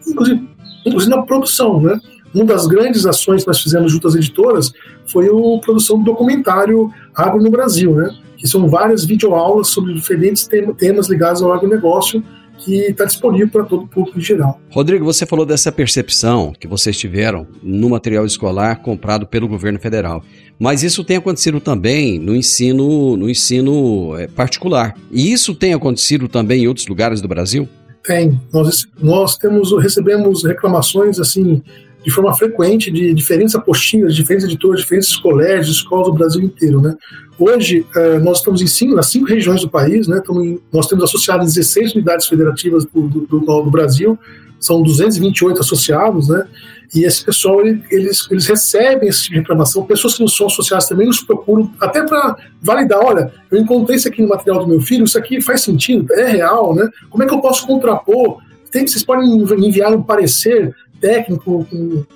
inclusive, 0.06 0.48
inclusive 0.84 1.14
na 1.14 1.22
produção, 1.22 1.80
né? 1.80 2.00
Uma 2.34 2.46
das 2.46 2.66
grandes 2.66 3.04
ações 3.04 3.42
que 3.42 3.48
nós 3.48 3.60
fizemos 3.60 3.92
junto 3.92 4.08
às 4.08 4.14
editoras 4.14 4.72
foi 5.06 5.26
a 5.26 5.60
produção 5.60 5.98
do 5.98 6.04
documentário 6.04 6.90
Agro 7.14 7.42
no 7.42 7.50
Brasil, 7.50 7.94
né? 7.94 8.10
que 8.42 8.48
são 8.48 8.68
várias 8.68 9.04
videoaulas 9.04 9.68
sobre 9.68 9.94
diferentes 9.94 10.48
temas 10.76 11.08
ligados 11.08 11.40
ao 11.42 11.52
agronegócio, 11.52 12.24
que 12.58 12.74
está 12.86 13.04
disponível 13.04 13.48
para 13.48 13.62
todo 13.62 13.84
o 13.84 13.86
público 13.86 14.18
em 14.18 14.20
geral. 14.20 14.60
Rodrigo, 14.68 15.04
você 15.04 15.24
falou 15.24 15.46
dessa 15.46 15.70
percepção 15.70 16.52
que 16.58 16.66
vocês 16.66 16.98
tiveram 16.98 17.46
no 17.62 17.88
material 17.88 18.26
escolar 18.26 18.82
comprado 18.82 19.28
pelo 19.28 19.46
governo 19.46 19.78
federal. 19.78 20.24
Mas 20.58 20.82
isso 20.82 21.02
tem 21.02 21.16
acontecido 21.16 21.60
também 21.60 22.18
no 22.18 22.36
ensino, 22.36 23.16
no 23.16 23.28
ensino 23.28 24.16
é, 24.16 24.26
particular. 24.26 24.96
E 25.10 25.32
isso 25.32 25.54
tem 25.54 25.74
acontecido 25.74 26.28
também 26.28 26.64
em 26.64 26.68
outros 26.68 26.86
lugares 26.86 27.20
do 27.20 27.28
Brasil? 27.28 27.68
Tem. 28.04 28.40
Nós, 28.52 28.86
nós 29.00 29.36
temos, 29.36 29.72
recebemos 29.80 30.44
reclamações 30.44 31.18
assim 31.18 31.62
de 32.04 32.10
forma 32.10 32.34
frequente 32.34 32.90
de 32.90 33.14
diferentes 33.14 33.54
apostilas, 33.54 34.14
diferentes 34.14 34.44
editoras, 34.44 34.80
diferentes 34.80 35.16
colégios, 35.16 35.76
escolas 35.76 36.08
do 36.08 36.14
Brasil 36.14 36.42
inteiro. 36.42 36.80
Né? 36.80 36.96
Hoje, 37.38 37.86
eh, 37.94 38.18
nós 38.18 38.38
estamos 38.38 38.60
em 38.60 38.66
cinco, 38.66 38.94
nas 38.94 39.06
cinco 39.06 39.26
regiões 39.26 39.62
do 39.62 39.70
país, 39.70 40.08
né? 40.08 40.20
Em, 40.30 40.58
nós 40.72 40.86
temos 40.86 41.04
associados 41.04 41.54
16 41.54 41.94
unidades 41.94 42.26
federativas 42.26 42.84
do, 42.84 43.08
do, 43.08 43.20
do, 43.26 43.40
do, 43.40 43.70
Brasil, 43.70 44.18
são 44.64 44.82
228 44.82 45.60
associados, 45.60 46.28
né? 46.28 46.46
e 46.94 47.04
esse 47.04 47.24
pessoal, 47.24 47.60
eles, 47.66 48.28
eles 48.30 48.46
recebem 48.46 49.08
esse 49.08 49.22
tipo 49.22 49.34
de 49.34 49.40
reclamação, 49.40 49.84
pessoas 49.84 50.14
que 50.14 50.20
não 50.20 50.28
são 50.28 50.46
associadas 50.46 50.86
também 50.86 51.06
nos 51.06 51.22
procuram, 51.22 51.72
até 51.80 52.04
para 52.04 52.36
validar, 52.60 53.00
olha, 53.00 53.32
eu 53.50 53.58
encontrei 53.58 53.96
isso 53.96 54.08
aqui 54.08 54.20
no 54.20 54.28
material 54.28 54.60
do 54.60 54.68
meu 54.68 54.80
filho, 54.80 55.04
isso 55.04 55.18
aqui 55.18 55.40
faz 55.40 55.62
sentido, 55.62 56.12
é 56.12 56.30
real, 56.30 56.74
né? 56.74 56.88
como 57.08 57.24
é 57.24 57.26
que 57.26 57.32
eu 57.32 57.40
posso 57.40 57.66
contrapor 57.66 58.40
tem, 58.72 58.86
vocês 58.86 59.04
podem 59.04 59.28
enviar 59.36 59.92
um 59.92 60.02
parecer 60.02 60.74
técnico, 61.02 61.66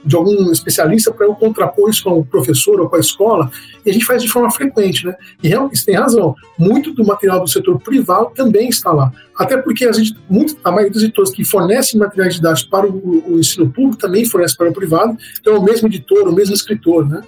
de 0.04 0.14
algum 0.14 0.52
especialista 0.52 1.10
para 1.10 1.26
eu 1.26 1.34
contrapor 1.34 1.90
isso 1.90 2.04
com 2.04 2.20
o 2.20 2.24
professor 2.24 2.80
ou 2.80 2.88
com 2.88 2.94
a 2.94 3.00
escola, 3.00 3.50
e 3.84 3.90
a 3.90 3.92
gente 3.92 4.04
faz 4.04 4.22
de 4.22 4.28
forma 4.28 4.48
frequente, 4.48 5.04
né? 5.04 5.16
E 5.42 5.48
realmente, 5.48 5.84
tem 5.84 5.96
razão, 5.96 6.36
muito 6.56 6.94
do 6.94 7.04
material 7.04 7.40
do 7.40 7.48
setor 7.48 7.80
privado 7.80 8.30
também 8.34 8.68
está 8.68 8.92
lá. 8.92 9.12
Até 9.36 9.56
porque 9.56 9.84
a, 9.84 9.92
gente, 9.92 10.16
muito, 10.30 10.56
a 10.62 10.70
maioria 10.70 10.92
dos 10.92 11.02
editores 11.02 11.32
que 11.32 11.44
fornecem 11.44 11.98
materiais 11.98 12.36
didáticos 12.36 12.70
para 12.70 12.86
o, 12.86 13.24
o 13.26 13.38
ensino 13.40 13.68
público 13.68 13.98
também 13.98 14.24
fornece 14.24 14.56
para 14.56 14.70
o 14.70 14.72
privado, 14.72 15.18
então 15.40 15.56
é 15.56 15.58
o 15.58 15.62
mesmo 15.62 15.88
editor, 15.88 16.28
o 16.28 16.32
mesmo 16.32 16.54
escritor, 16.54 17.08
né? 17.08 17.20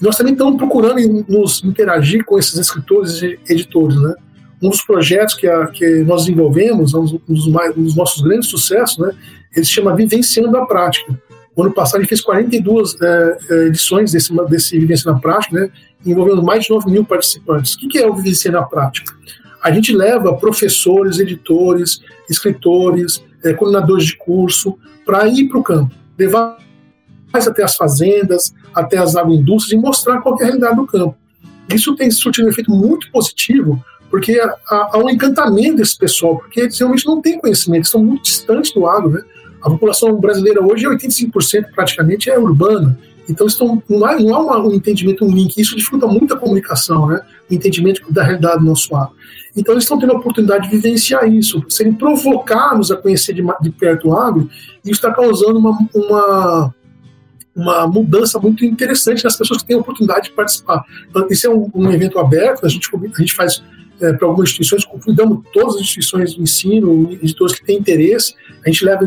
Nós 0.00 0.16
também 0.16 0.32
estamos 0.32 0.56
procurando 0.56 1.24
nos 1.28 1.62
interagir 1.62 2.24
com 2.24 2.38
esses 2.38 2.54
escritores 2.58 3.22
e 3.22 3.38
editores, 3.48 4.00
né? 4.00 4.14
Um 4.62 4.70
dos 4.70 4.82
projetos 4.82 5.34
que, 5.34 5.46
a, 5.46 5.66
que 5.66 5.86
nós 6.04 6.24
desenvolvemos, 6.24 6.94
um 6.94 7.04
dos, 7.28 7.48
mais, 7.48 7.76
um 7.76 7.82
dos 7.82 7.96
nossos 7.96 8.22
grandes 8.22 8.48
sucessos, 8.48 8.98
né, 8.98 9.12
ele 9.54 9.64
se 9.64 9.72
chama 9.72 9.94
Vivenciando 9.94 10.56
a 10.56 10.66
Prática. 10.66 11.18
O 11.54 11.62
ano 11.62 11.72
passado 11.72 12.00
ele 12.00 12.08
fez 12.08 12.20
42 12.20 13.00
é, 13.00 13.38
é, 13.50 13.54
edições 13.66 14.12
desse, 14.12 14.32
desse 14.48 14.78
Vivência 14.78 15.10
na 15.10 15.18
Prática, 15.18 15.60
né, 15.60 15.70
envolvendo 16.04 16.42
mais 16.42 16.64
de 16.64 16.70
9 16.70 16.90
mil 16.90 17.04
participantes. 17.04 17.74
O 17.76 17.88
que 17.88 17.98
é 17.98 18.06
o 18.06 18.14
Vivenciando 18.14 18.58
a 18.58 18.62
Prática? 18.62 19.14
A 19.62 19.70
gente 19.70 19.94
leva 19.94 20.34
professores, 20.34 21.18
editores, 21.18 22.00
escritores, 22.28 23.22
é, 23.42 23.52
coordenadores 23.52 24.06
de 24.06 24.16
curso 24.16 24.78
para 25.04 25.26
ir 25.28 25.48
para 25.48 25.58
o 25.58 25.62
campo, 25.62 25.94
levar 26.18 26.58
mais 27.32 27.46
até 27.48 27.62
as 27.62 27.76
fazendas, 27.76 28.54
até 28.74 28.98
as 28.98 29.16
agroindústrias 29.16 29.78
e 29.78 29.82
mostrar 29.82 30.20
qual 30.20 30.38
é 30.40 30.42
a 30.42 30.46
realidade 30.46 30.76
do 30.76 30.86
campo. 30.86 31.16
Isso 31.72 31.94
tem 31.96 32.10
surtido 32.10 32.46
um 32.46 32.50
efeito 32.50 32.70
muito 32.70 33.10
positivo 33.10 33.82
porque 34.10 34.38
há, 34.40 34.90
há, 34.92 34.98
um 34.98 35.10
encantamento 35.10 35.76
desse 35.76 35.96
pessoal, 35.98 36.38
porque 36.38 36.60
eles 36.60 36.78
realmente 36.78 37.06
não 37.06 37.20
têm 37.20 37.40
conhecimento, 37.40 37.84
estão 37.84 38.02
muito 38.02 38.22
distantes 38.22 38.72
do 38.72 38.86
agro, 38.86 39.10
né? 39.10 39.22
A 39.62 39.70
população 39.70 40.14
brasileira 40.20 40.62
hoje, 40.62 40.86
85% 40.86 41.70
praticamente 41.74 42.30
é 42.30 42.38
urbana, 42.38 42.96
então 43.28 43.46
estão, 43.46 43.82
não 43.88 44.06
há, 44.06 44.18
não 44.18 44.52
há 44.52 44.64
um 44.64 44.72
entendimento, 44.72 45.24
um 45.24 45.30
link, 45.30 45.60
isso 45.60 45.76
dificulta 45.76 46.06
muito 46.06 46.34
a 46.34 46.38
comunicação, 46.38 47.08
né? 47.08 47.20
o 47.50 47.54
entendimento 47.54 48.00
da 48.12 48.22
realidade 48.22 48.60
do 48.60 48.64
nosso 48.64 48.94
agro. 48.94 49.14
Então 49.56 49.74
eles 49.74 49.84
estão 49.84 49.98
tendo 49.98 50.12
a 50.12 50.16
oportunidade 50.16 50.68
de 50.68 50.76
vivenciar 50.76 51.26
isso, 51.28 51.64
serem 51.68 51.94
provocados 51.94 52.92
a 52.92 52.96
conhecer 52.96 53.32
de, 53.32 53.42
de 53.60 53.70
perto 53.70 54.08
o 54.08 54.16
agro, 54.16 54.48
e 54.84 54.90
isso 54.90 54.98
está 54.98 55.12
causando 55.12 55.58
uma, 55.58 55.76
uma 55.94 56.74
uma 57.56 57.86
mudança 57.88 58.38
muito 58.38 58.66
interessante 58.66 59.24
nas 59.24 59.34
pessoas 59.34 59.62
que 59.62 59.68
têm 59.68 59.76
a 59.76 59.80
oportunidade 59.80 60.28
de 60.28 60.32
participar. 60.32 60.84
Então, 61.08 61.26
esse 61.30 61.46
é 61.46 61.50
um, 61.50 61.70
um 61.74 61.90
evento 61.90 62.18
aberto, 62.18 62.66
a 62.66 62.68
gente, 62.68 62.90
a 62.94 63.18
gente 63.18 63.34
faz 63.34 63.62
é, 64.00 64.12
para 64.12 64.28
algumas 64.28 64.50
instituições, 64.50 64.84
convidamos 64.84 65.42
todas 65.52 65.76
as 65.76 65.82
instituições 65.82 66.34
de 66.34 66.42
ensino, 66.42 67.10
editores 67.12 67.58
que 67.58 67.64
têm 67.64 67.78
interesse, 67.78 68.34
a 68.64 68.68
gente 68.68 68.84
leva 68.84 69.02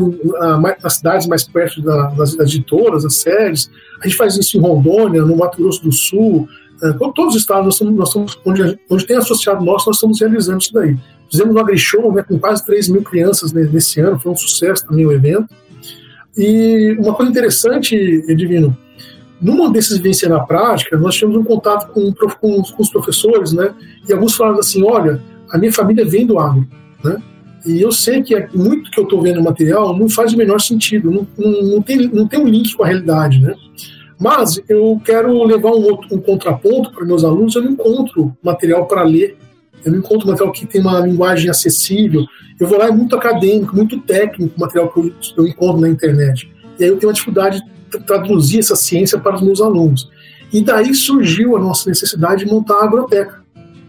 nas 0.82 0.96
cidades 0.96 1.26
mais 1.26 1.44
perto 1.44 1.82
da, 1.82 2.08
das, 2.10 2.34
das, 2.34 2.50
editoras, 2.50 3.02
das 3.02 3.16
séries, 3.16 3.70
a 4.00 4.06
gente 4.06 4.16
faz 4.16 4.36
isso 4.36 4.56
em 4.56 4.60
Rondônia, 4.60 5.22
no 5.22 5.36
Mato 5.36 5.62
Grosso 5.62 5.82
do 5.82 5.92
Sul, 5.92 6.48
é, 6.82 6.92
todos 6.92 7.34
os 7.34 7.40
estados, 7.40 7.64
nós 7.64 7.74
estamos, 7.74 7.94
nós 8.26 8.38
onde, 8.44 8.78
onde, 8.88 9.06
tem 9.06 9.16
associado 9.16 9.64
nosso, 9.64 9.86
nós 9.86 9.96
estamos 9.96 10.18
realizando 10.18 10.60
isso 10.60 10.72
daí. 10.72 10.96
Fizemos 11.30 11.54
um 11.54 11.58
AgriShow 11.58 12.12
né, 12.12 12.22
com 12.22 12.38
quase 12.38 12.64
3 12.64 12.88
mil 12.88 13.02
crianças 13.02 13.52
nesse 13.52 14.00
ano, 14.00 14.18
foi 14.18 14.32
um 14.32 14.36
sucesso 14.36 14.86
também 14.86 15.06
o 15.06 15.12
evento. 15.12 15.54
E 16.36 16.96
uma 16.98 17.14
coisa 17.14 17.30
interessante, 17.30 17.94
Edivino, 18.26 18.76
numa 19.40 19.70
desses 19.70 19.96
vivência 19.96 20.28
na 20.28 20.40
prática, 20.40 20.98
nós 20.98 21.14
tivemos 21.14 21.40
um 21.40 21.44
contato 21.44 21.92
com, 21.92 22.12
com, 22.12 22.62
com, 22.62 22.82
os 22.82 22.90
professores, 22.90 23.52
né? 23.52 23.74
E 24.08 24.12
alguns 24.12 24.34
falaram 24.34 24.58
assim: 24.58 24.82
olha, 24.82 25.22
a 25.50 25.56
minha 25.56 25.72
família 25.72 26.04
vem 26.04 26.26
do 26.26 26.38
agro, 26.38 26.66
né? 27.02 27.22
E 27.64 27.80
eu 27.80 27.92
sei 27.92 28.22
que 28.22 28.34
é 28.34 28.48
muito 28.54 28.90
que 28.90 28.98
eu 28.98 29.04
estou 29.04 29.20
vendo 29.20 29.36
no 29.36 29.44
material 29.44 29.96
não 29.96 30.08
faz 30.08 30.32
o 30.32 30.36
menor 30.36 30.60
sentido, 30.60 31.10
não, 31.10 31.26
não, 31.36 31.62
não, 31.62 31.82
tem, 31.82 32.08
não 32.08 32.26
tem 32.26 32.40
um 32.40 32.48
link 32.48 32.74
com 32.74 32.84
a 32.84 32.86
realidade, 32.86 33.40
né? 33.40 33.54
Mas 34.18 34.60
eu 34.68 35.00
quero 35.04 35.42
levar 35.44 35.70
um, 35.70 35.82
outro, 35.82 36.14
um 36.14 36.20
contraponto 36.20 36.92
para 36.92 37.04
meus 37.04 37.24
alunos, 37.24 37.54
eu 37.54 37.62
não 37.62 37.72
encontro 37.72 38.36
material 38.42 38.86
para 38.86 39.02
ler, 39.02 39.36
eu 39.84 39.92
não 39.92 39.98
encontro 39.98 40.28
material 40.28 40.52
que 40.52 40.66
tem 40.66 40.80
uma 40.80 41.00
linguagem 41.00 41.50
acessível, 41.50 42.24
eu 42.58 42.66
vou 42.66 42.78
lá 42.78 42.88
é 42.88 42.90
muito 42.90 43.16
acadêmico, 43.16 43.74
muito 43.74 43.98
técnico, 44.00 44.54
o 44.56 44.60
material 44.60 44.92
que 44.92 45.00
eu, 45.00 45.12
eu 45.38 45.46
encontro 45.46 45.80
na 45.80 45.88
internet. 45.88 46.50
E 46.78 46.84
aí 46.84 46.90
eu 46.90 46.98
tenho 46.98 47.08
uma 47.08 47.14
dificuldade 47.14 47.62
traduzir 47.90 48.60
essa 48.60 48.76
ciência 48.76 49.18
para 49.18 49.36
os 49.36 49.42
meus 49.42 49.60
alunos. 49.60 50.08
E 50.52 50.60
daí 50.62 50.94
surgiu 50.94 51.56
a 51.56 51.60
nossa 51.60 51.88
necessidade 51.88 52.44
de 52.44 52.50
montar 52.50 52.74
a 52.74 52.84
agroteca, 52.84 53.42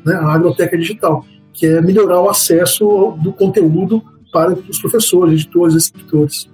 né, 0.06 0.14
a 0.16 0.34
agroteca 0.34 0.78
digital, 0.78 1.26
que 1.54 1.66
é 1.66 1.82
melhorar 1.82 2.22
o 2.22 2.30
acesso 2.30 3.18
do 3.22 3.34
conteúdo 3.34 4.02
para 4.32 4.54
os 4.54 4.80
professores, 4.80 5.34
editores 5.34 5.74
e 5.74 5.78
escritores. 5.78 6.50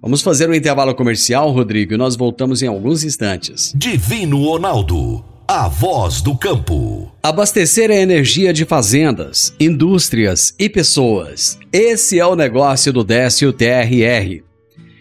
Vamos 0.00 0.22
fazer 0.22 0.48
um 0.48 0.54
intervalo 0.54 0.94
comercial, 0.94 1.50
Rodrigo, 1.50 1.94
e 1.94 1.96
nós 1.96 2.14
voltamos 2.14 2.62
em 2.62 2.68
alguns 2.68 3.02
instantes. 3.02 3.72
Divino 3.76 4.44
Ronaldo, 4.44 5.24
a 5.46 5.66
voz 5.66 6.20
do 6.20 6.36
campo. 6.36 7.10
Abastecer 7.22 7.90
a 7.90 7.96
energia 7.96 8.52
de 8.52 8.64
fazendas, 8.64 9.52
indústrias 9.58 10.54
e 10.58 10.68
pessoas. 10.68 11.58
Esse 11.72 12.18
é 12.18 12.26
o 12.26 12.36
negócio 12.36 12.92
do 12.92 13.02
Décio 13.02 13.52
TRR. 13.52 14.47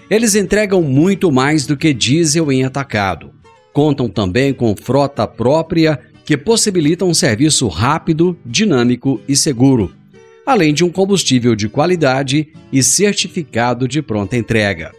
Eles 0.10 0.36
entregam 0.36 0.82
muito 0.82 1.32
mais 1.32 1.66
do 1.66 1.76
que 1.76 1.94
diesel 1.94 2.52
em 2.52 2.64
atacado. 2.64 3.32
Contam 3.74 4.08
também 4.08 4.54
com 4.54 4.76
frota 4.76 5.28
própria 5.28 6.00
que 6.26 6.38
possibilita 6.38 7.06
um 7.06 7.14
serviço 7.14 7.68
rápido, 7.68 8.38
dinâmico 8.46 9.22
e 9.28 9.36
seguro, 9.36 9.94
além 10.46 10.74
de 10.74 10.84
um 10.84 10.90
combustível 10.90 11.56
de 11.56 11.70
qualidade 11.70 12.50
e 12.72 12.82
certificado 12.82 13.88
de 13.88 14.02
pronta 14.02 14.38
entrega. 14.38 14.92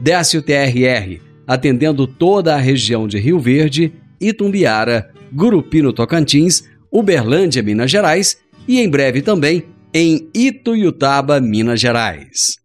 Desce 0.00 0.36
o 0.36 0.42
TRR, 0.42 1.20
atendendo 1.46 2.06
toda 2.06 2.54
a 2.54 2.58
região 2.58 3.06
de 3.06 3.18
Rio 3.18 3.38
Verde, 3.38 3.92
Itumbiara, 4.20 5.10
Gurupi 5.32 5.82
no 5.82 5.92
Tocantins, 5.92 6.64
Uberlândia, 6.90 7.62
Minas 7.62 7.90
Gerais 7.90 8.38
e 8.66 8.80
em 8.80 8.88
breve 8.88 9.20
também 9.20 9.64
em 9.92 10.28
Ituiutaba, 10.34 11.40
Minas 11.40 11.80
Gerais. 11.80 12.56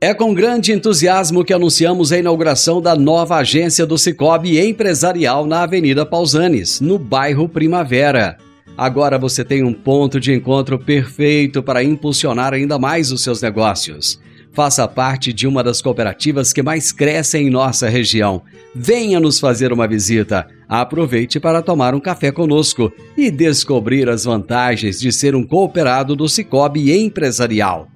É 0.00 0.14
com 0.14 0.32
grande 0.32 0.72
entusiasmo 0.72 1.44
que 1.44 1.52
anunciamos 1.52 2.12
a 2.12 2.18
inauguração 2.18 2.80
da 2.80 2.94
nova 2.94 3.36
agência 3.36 3.84
do 3.84 3.98
Cicobi 3.98 4.58
Empresarial 4.58 5.44
na 5.44 5.64
Avenida 5.64 6.06
Pausanes, 6.06 6.80
no 6.80 6.98
bairro 6.98 7.48
Primavera. 7.48 8.38
Agora 8.76 9.18
você 9.18 9.44
tem 9.44 9.64
um 9.64 9.72
ponto 9.72 10.20
de 10.20 10.32
encontro 10.32 10.78
perfeito 10.78 11.62
para 11.64 11.82
impulsionar 11.82 12.54
ainda 12.54 12.78
mais 12.78 13.10
os 13.10 13.24
seus 13.24 13.42
negócios. 13.42 14.20
Faça 14.52 14.86
parte 14.86 15.32
de 15.32 15.48
uma 15.48 15.64
das 15.64 15.82
cooperativas 15.82 16.52
que 16.52 16.62
mais 16.62 16.92
crescem 16.92 17.48
em 17.48 17.50
nossa 17.50 17.88
região. 17.88 18.42
Venha 18.72 19.18
nos 19.18 19.40
fazer 19.40 19.72
uma 19.72 19.88
visita. 19.88 20.46
Aproveite 20.68 21.40
para 21.40 21.62
tomar 21.62 21.94
um 21.94 22.00
café 22.00 22.30
conosco 22.30 22.92
e 23.16 23.30
descobrir 23.30 24.08
as 24.08 24.24
vantagens 24.24 25.00
de 25.00 25.10
ser 25.10 25.34
um 25.34 25.42
cooperado 25.42 26.14
do 26.14 26.28
Cicobi 26.28 26.92
Empresarial. 26.92 27.88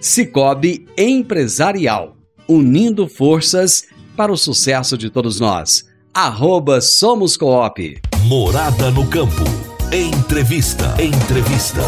Cicobi 0.00 0.86
Empresarial, 0.96 2.16
unindo 2.48 3.06
forças 3.06 3.84
para 4.16 4.32
o 4.32 4.36
sucesso 4.36 4.96
de 4.96 5.10
todos 5.10 5.38
nós. 5.38 5.84
Arroba 6.14 6.80
Somos 6.80 7.36
Coop. 7.36 8.00
Morada 8.26 8.90
no 8.90 9.06
Campo. 9.08 9.44
Entrevista. 9.92 10.94
Entrevista. 11.02 11.82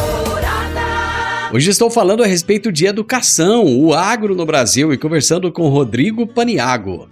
Hoje 1.53 1.71
estou 1.71 1.89
falando 1.91 2.23
a 2.23 2.27
respeito 2.27 2.71
de 2.71 2.85
educação, 2.85 3.65
o 3.65 3.95
agro 3.95 4.35
no 4.35 4.45
Brasil 4.45 4.93
e 4.93 4.99
conversando 4.99 5.51
com 5.51 5.69
Rodrigo 5.69 6.27
Paniago. 6.27 7.09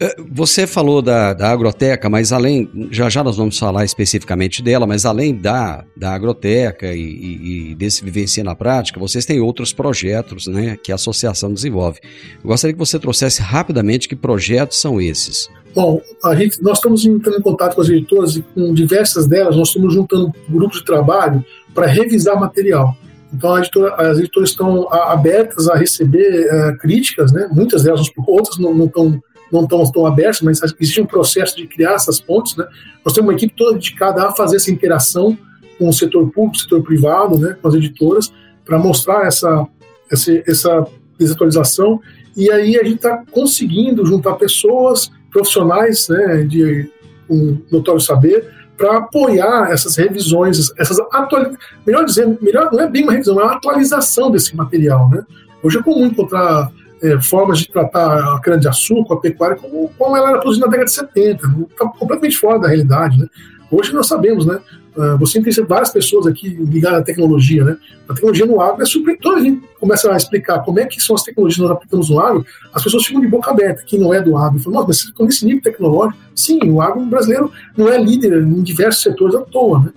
É, 0.00 0.14
você 0.30 0.64
falou 0.64 1.02
da, 1.02 1.32
da 1.32 1.50
agroteca, 1.50 2.08
mas 2.08 2.32
além, 2.32 2.88
já 2.90 3.08
já 3.08 3.24
nós 3.24 3.36
vamos 3.36 3.58
falar 3.58 3.84
especificamente 3.84 4.62
dela, 4.62 4.86
mas 4.86 5.04
além 5.04 5.34
da, 5.34 5.84
da 5.96 6.14
agroteca 6.14 6.94
e, 6.94 7.00
e, 7.00 7.70
e 7.70 7.74
desse 7.74 8.04
Vivencia 8.04 8.44
na 8.44 8.54
Prática, 8.54 9.00
vocês 9.00 9.26
têm 9.26 9.40
outros 9.40 9.72
projetos 9.72 10.46
né, 10.46 10.76
que 10.80 10.92
a 10.92 10.94
associação 10.94 11.52
desenvolve. 11.52 11.98
Eu 12.42 12.48
gostaria 12.48 12.72
que 12.72 12.78
você 12.78 12.96
trouxesse 12.96 13.42
rapidamente 13.42 14.08
que 14.08 14.14
projetos 14.14 14.80
são 14.80 15.00
esses. 15.00 15.50
Bom, 15.74 16.00
a 16.24 16.34
gente, 16.36 16.62
nós 16.62 16.78
estamos 16.78 17.04
entrando 17.04 17.38
em 17.38 17.42
contato 17.42 17.74
com 17.74 17.80
as 17.80 17.88
editoras 17.88 18.36
e 18.36 18.42
com 18.42 18.72
diversas 18.72 19.26
delas 19.26 19.56
nós 19.56 19.68
estamos 19.68 19.92
juntando 19.92 20.32
grupos 20.48 20.78
de 20.78 20.84
trabalho 20.84 21.44
para 21.74 21.86
revisar 21.86 22.38
material. 22.38 22.96
Então 23.32 23.58
editora, 23.58 23.94
as 24.10 24.18
editoras 24.18 24.50
estão 24.50 24.90
abertas 24.92 25.68
a 25.68 25.76
receber 25.76 26.46
uh, 26.46 26.78
críticas, 26.78 27.32
né? 27.32 27.48
muitas 27.52 27.82
delas, 27.82 28.08
outras 28.26 28.58
não, 28.58 28.72
não 28.72 28.86
estão 28.86 29.22
não 29.52 29.62
estão 29.62 29.90
tão 29.90 30.06
abertos, 30.06 30.42
mas 30.42 30.60
existe 30.78 31.00
um 31.00 31.06
processo 31.06 31.56
de 31.56 31.66
criar 31.66 31.94
essas 31.94 32.20
pontes. 32.20 32.56
Né? 32.56 32.66
Nós 33.04 33.14
temos 33.14 33.28
uma 33.30 33.36
equipe 33.36 33.54
toda 33.56 33.74
dedicada 33.74 34.26
a 34.26 34.32
fazer 34.32 34.56
essa 34.56 34.70
interação 34.70 35.36
com 35.78 35.88
o 35.88 35.92
setor 35.92 36.28
público, 36.30 36.58
setor 36.58 36.82
privado, 36.82 37.38
né, 37.38 37.56
com 37.60 37.68
as 37.68 37.74
editoras, 37.74 38.32
para 38.64 38.78
mostrar 38.78 39.26
essa, 39.26 39.66
essa, 40.10 40.42
essa 40.46 40.86
desatualização. 41.18 42.00
E 42.36 42.50
aí 42.50 42.76
a 42.76 42.84
gente 42.84 42.96
está 42.96 43.22
conseguindo 43.30 44.04
juntar 44.04 44.34
pessoas 44.34 45.10
profissionais 45.30 46.08
né, 46.08 46.42
de 46.42 46.90
um 47.30 47.58
notório 47.70 48.00
saber 48.00 48.44
para 48.76 48.98
apoiar 48.98 49.70
essas 49.72 49.96
revisões, 49.96 50.72
essas 50.78 50.98
atualizações. 51.12 51.58
Melhor 51.86 52.04
dizendo, 52.04 52.38
melhor, 52.40 52.70
não 52.72 52.80
é 52.80 52.88
bem 52.88 53.02
uma 53.02 53.12
revisão, 53.12 53.40
é 53.40 53.44
uma 53.44 53.54
atualização 53.54 54.30
desse 54.30 54.54
material. 54.56 55.08
Né? 55.10 55.24
Hoje 55.62 55.78
é 55.78 55.82
comum 55.82 56.06
encontrar 56.06 56.70
é, 57.02 57.20
formas 57.20 57.60
de 57.60 57.68
tratar 57.68 58.34
a 58.34 58.40
cana-de-açúcar, 58.40 59.14
a 59.14 59.16
pecuária, 59.18 59.56
como, 59.56 59.90
como 59.96 60.16
ela 60.16 60.30
era 60.30 60.38
produzida 60.38 60.66
na 60.66 60.70
década 60.70 60.86
de 60.86 60.94
70. 60.94 61.46
Está 61.70 61.88
completamente 61.88 62.36
fora 62.36 62.58
da 62.58 62.68
realidade. 62.68 63.18
Né? 63.18 63.26
Hoje 63.70 63.92
nós 63.92 64.06
sabemos, 64.06 64.46
né? 64.46 64.60
Uh, 64.96 65.16
você 65.16 65.40
tem 65.40 65.64
várias 65.64 65.90
pessoas 65.90 66.26
aqui 66.26 66.48
ligadas 66.48 67.00
à 67.00 67.02
tecnologia, 67.02 67.62
né? 67.62 67.76
A 68.08 68.14
tecnologia 68.14 68.46
no 68.46 68.60
agro 68.60 68.82
é 68.82 68.86
super. 68.86 69.16
Quando 69.22 69.38
a 69.38 69.40
gente 69.42 69.62
começa 69.78 70.12
a 70.12 70.16
explicar 70.16 70.58
como 70.64 70.80
é 70.80 70.86
que 70.86 71.00
são 71.00 71.14
as 71.14 71.22
tecnologias 71.22 71.56
que 71.56 71.62
nós 71.62 71.70
aplicamos 71.70 72.10
no 72.10 72.18
agro, 72.18 72.44
as 72.74 72.82
pessoas 72.82 73.06
ficam 73.06 73.20
de 73.20 73.28
boca 73.28 73.48
aberta, 73.48 73.84
quem 73.86 74.00
não 74.00 74.12
é 74.12 74.20
do 74.20 74.36
agro. 74.36 74.58
Falam, 74.58 74.80
nossa, 74.80 74.88
mas 74.88 74.96
vocês 74.96 75.10
estão 75.10 75.26
nesse 75.26 75.46
nível 75.46 75.62
tecnológico? 75.62 76.18
Sim, 76.34 76.58
o 76.70 76.80
agro 76.80 77.04
brasileiro 77.06 77.52
não 77.76 77.88
é 77.88 78.02
líder 78.02 78.42
em 78.42 78.60
diversos 78.62 79.02
setores 79.02 79.36
à 79.36 79.40
toa, 79.42 79.84
né? 79.84 79.92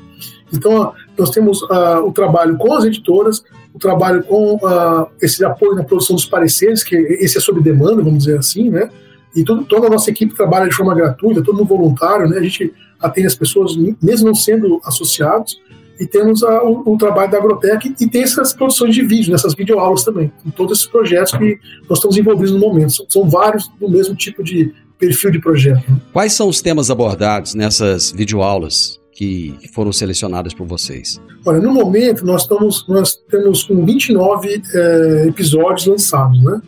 Então, 0.53 0.93
nós 1.17 1.31
temos 1.31 1.61
uh, 1.63 2.05
o 2.05 2.11
trabalho 2.11 2.57
com 2.57 2.73
as 2.73 2.83
editoras, 2.83 3.43
o 3.73 3.79
trabalho 3.79 4.23
com 4.23 4.55
uh, 4.55 5.07
esse 5.21 5.43
apoio 5.43 5.75
na 5.75 5.83
produção 5.83 6.15
dos 6.15 6.25
pareceres, 6.25 6.83
que 6.83 6.95
esse 6.95 7.37
é 7.37 7.41
sob 7.41 7.61
demanda, 7.61 8.01
vamos 8.01 8.25
dizer 8.25 8.37
assim, 8.37 8.69
né? 8.69 8.89
E 9.35 9.43
tudo, 9.43 9.63
toda 9.63 9.87
a 9.87 9.89
nossa 9.89 10.09
equipe 10.09 10.35
trabalha 10.35 10.67
de 10.69 10.75
forma 10.75 10.93
gratuita, 10.93 11.41
todo 11.41 11.57
mundo 11.57 11.67
voluntário, 11.67 12.27
né? 12.27 12.37
A 12.37 12.43
gente 12.43 12.73
atende 12.99 13.27
as 13.27 13.35
pessoas, 13.35 13.75
mesmo 14.01 14.27
não 14.27 14.35
sendo 14.35 14.81
associados, 14.83 15.59
e 15.99 16.05
temos 16.05 16.43
a, 16.43 16.63
o, 16.63 16.93
o, 16.93 16.97
trabalho 16.97 17.31
da 17.31 17.37
Agrotec 17.37 17.95
e 17.99 18.09
tem 18.09 18.23
essas 18.23 18.53
produções 18.53 18.93
de 18.95 19.03
vídeo, 19.03 19.31
nessas 19.31 19.53
videoaulas 19.53 20.03
também, 20.03 20.31
com 20.43 20.49
todos 20.49 20.79
esses 20.79 20.89
projetos 20.89 21.31
que 21.33 21.59
nós 21.87 21.99
estamos 21.99 22.17
envolvidos 22.17 22.51
no 22.51 22.59
momento. 22.59 22.91
São, 22.91 23.05
são 23.07 23.29
vários 23.29 23.69
do 23.79 23.89
mesmo 23.89 24.15
tipo 24.15 24.43
de 24.43 24.73
perfil 24.97 25.31
de 25.31 25.39
projeto. 25.39 25.89
Né? 25.89 25.97
Quais 26.11 26.33
são 26.33 26.47
os 26.47 26.61
temas 26.61 26.89
abordados 26.89 27.53
nessas 27.55 28.11
videoaulas? 28.11 29.00
Que, 29.21 29.69
foram 29.71 29.93
selecionadas 29.93 30.51
por 30.51 30.65
vocês? 30.65 31.21
Olha, 31.45 31.59
no 31.59 31.71
momento 31.71 32.25
nós, 32.25 32.41
estamos, 32.41 32.87
nós 32.87 33.15
temos 33.29 33.63
com 33.63 33.85
29 33.85 34.63
é, 34.73 35.27
episódios 35.27 35.85
lançados, 35.85 36.41
né? 36.41 36.59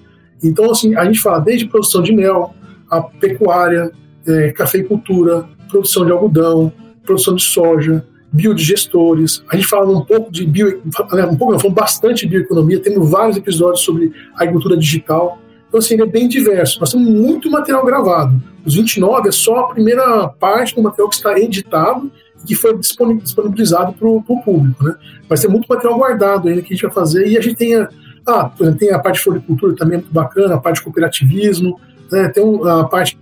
Então, 0.44 0.70
assim, 0.70 0.96
a 0.96 1.04
gente 1.06 1.20
fala 1.20 1.40
desde 1.40 1.66
produção 1.68 2.04
de 2.04 2.14
mel, 2.14 2.54
a 2.92 3.02
pecuária, 3.02 3.92
é, 4.28 4.52
cafeicultura, 4.52 5.50
produção 5.68 6.06
de 6.06 6.12
algodão, 6.12 6.72
produção 7.04 7.34
de 7.34 7.44
soja, 7.44 8.06
biodigestores. 8.32 9.44
A 9.50 9.56
gente 9.56 9.68
fala 9.68 9.90
um 9.90 10.06
pouco 10.06 10.32
de 10.32 10.46
bio, 10.46 10.80
um 10.86 11.36
pouco, 11.36 11.58
falamos 11.58 11.74
bastante 11.74 12.28
de 12.28 12.38
bioeconomia, 12.38 12.80
temos 12.80 13.10
vários 13.10 13.36
episódios 13.36 13.82
sobre 13.82 14.12
agricultura 14.36 14.78
digital. 14.78 15.40
Então, 15.68 15.80
assim, 15.80 15.96
ele 15.96 16.04
é 16.04 16.08
bem 16.08 16.28
diverso. 16.28 16.80
Nós 16.80 16.92
temos 16.92 17.10
muito 17.10 17.50
material 17.50 17.84
gravado. 17.84 18.40
Os 18.64 18.76
29 18.76 19.30
é 19.30 19.32
só 19.32 19.62
a 19.62 19.68
primeira 19.70 20.28
parte 20.28 20.76
do 20.76 20.84
material 20.84 21.10
que 21.10 21.16
está 21.16 21.40
editado 21.40 22.12
que 22.46 22.56
foi 22.56 22.78
disponibilizado 22.78 23.94
para 23.94 24.08
o 24.08 24.22
público, 24.22 24.84
né? 24.84 24.96
Mas 25.30 25.42
tem 25.42 25.50
muito 25.50 25.68
material 25.68 25.98
guardado 25.98 26.48
ainda 26.48 26.62
que 26.62 26.74
a 26.74 26.76
gente 26.76 26.84
vai 26.84 26.92
fazer. 26.92 27.28
E 27.28 27.38
a 27.38 27.42
gente 27.42 27.56
tem 27.56 27.76
a, 27.76 27.90
ah, 28.28 28.52
tem 28.78 28.92
a 28.92 29.00
parte 29.00 29.18
de 29.18 29.24
floricultura 29.24 29.76
também 29.76 29.98
muito 29.98 30.14
bacana, 30.14 30.56
a 30.56 30.60
parte 30.60 30.78
de 30.78 30.84
cooperativismo, 30.84 31.80
né? 32.12 32.30
tem 32.30 32.44
a 32.66 32.84
parte 32.86 33.18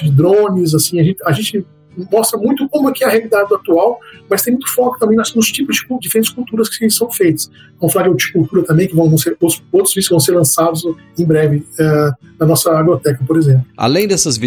de 0.00 0.10
drones, 0.10 0.74
assim, 0.74 1.00
a 1.00 1.04
gente, 1.04 1.18
a 1.24 1.32
gente 1.32 1.64
mostra 2.10 2.38
muito 2.38 2.68
como 2.68 2.88
é 2.88 2.92
que 2.92 3.04
é 3.04 3.06
a 3.06 3.10
realidade 3.10 3.52
atual, 3.54 3.98
mas 4.28 4.42
tem 4.42 4.52
muito 4.54 4.72
foco 4.72 4.98
também 4.98 5.16
nos, 5.16 5.34
nos 5.34 5.50
tipos 5.50 5.76
de 5.76 5.98
diferentes 6.00 6.30
culturas 6.30 6.68
que 6.68 6.88
são 6.90 7.10
feitas. 7.10 7.50
Vamos 7.80 7.92
falar 7.92 8.06
de 8.06 8.10
horticultura 8.10 8.64
também, 8.64 8.88
que 8.88 8.94
vão 8.94 9.16
ser, 9.18 9.36
os, 9.40 9.62
outros 9.72 9.94
vídeos 9.94 10.10
vão 10.10 10.20
ser 10.20 10.32
lançados 10.32 10.84
em 11.18 11.24
breve 11.24 11.58
uh, 11.58 12.26
na 12.38 12.46
nossa 12.46 12.70
agroteca, 12.76 13.22
por 13.26 13.36
exemplo. 13.36 13.64
Além 13.76 14.06
dessas 14.06 14.38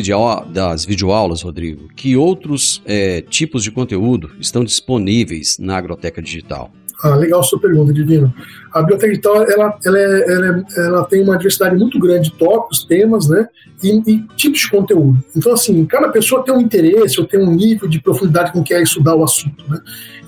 das 0.51 0.85
videoaulas, 0.85 1.41
Rodrigo, 1.41 1.87
que 1.95 2.15
outros 2.15 2.81
é, 2.85 3.21
tipos 3.21 3.63
de 3.63 3.71
conteúdo 3.71 4.31
estão 4.39 4.63
disponíveis 4.63 5.57
na 5.59 5.77
agroteca 5.77 6.21
digital? 6.21 6.71
Ah, 7.03 7.15
legal 7.15 7.41
a 7.41 7.43
sua 7.43 7.59
pergunta, 7.59 7.93
Divino. 7.93 8.33
A 8.73 8.81
biblioteca 8.81 9.09
digital 9.09 9.43
ela, 9.43 9.77
ela, 9.85 9.99
é, 9.99 10.33
ela, 10.33 10.47
é, 10.57 10.85
ela, 10.85 11.05
tem 11.05 11.21
uma 11.21 11.37
diversidade 11.37 11.75
muito 11.75 11.99
grande 11.99 12.31
de 12.31 12.35
tópicos, 12.37 12.85
temas, 12.85 13.27
né, 13.27 13.47
e, 13.83 14.01
e, 14.11 14.23
tipos 14.35 14.61
de 14.61 14.69
conteúdo. 14.69 15.23
Então, 15.35 15.53
assim, 15.53 15.85
cada 15.85 16.09
pessoa 16.09 16.43
tem 16.43 16.53
um 16.53 16.59
interesse 16.59 17.19
ou 17.19 17.27
tem 17.27 17.36
um 17.43 17.53
nível 17.53 17.87
de 17.87 18.01
profundidade 18.01 18.51
com 18.51 18.63
que 18.63 18.73
quer 18.73 18.81
estudar 18.81 19.15
o 19.15 19.23
assunto, 19.23 19.63
né. 19.69 19.79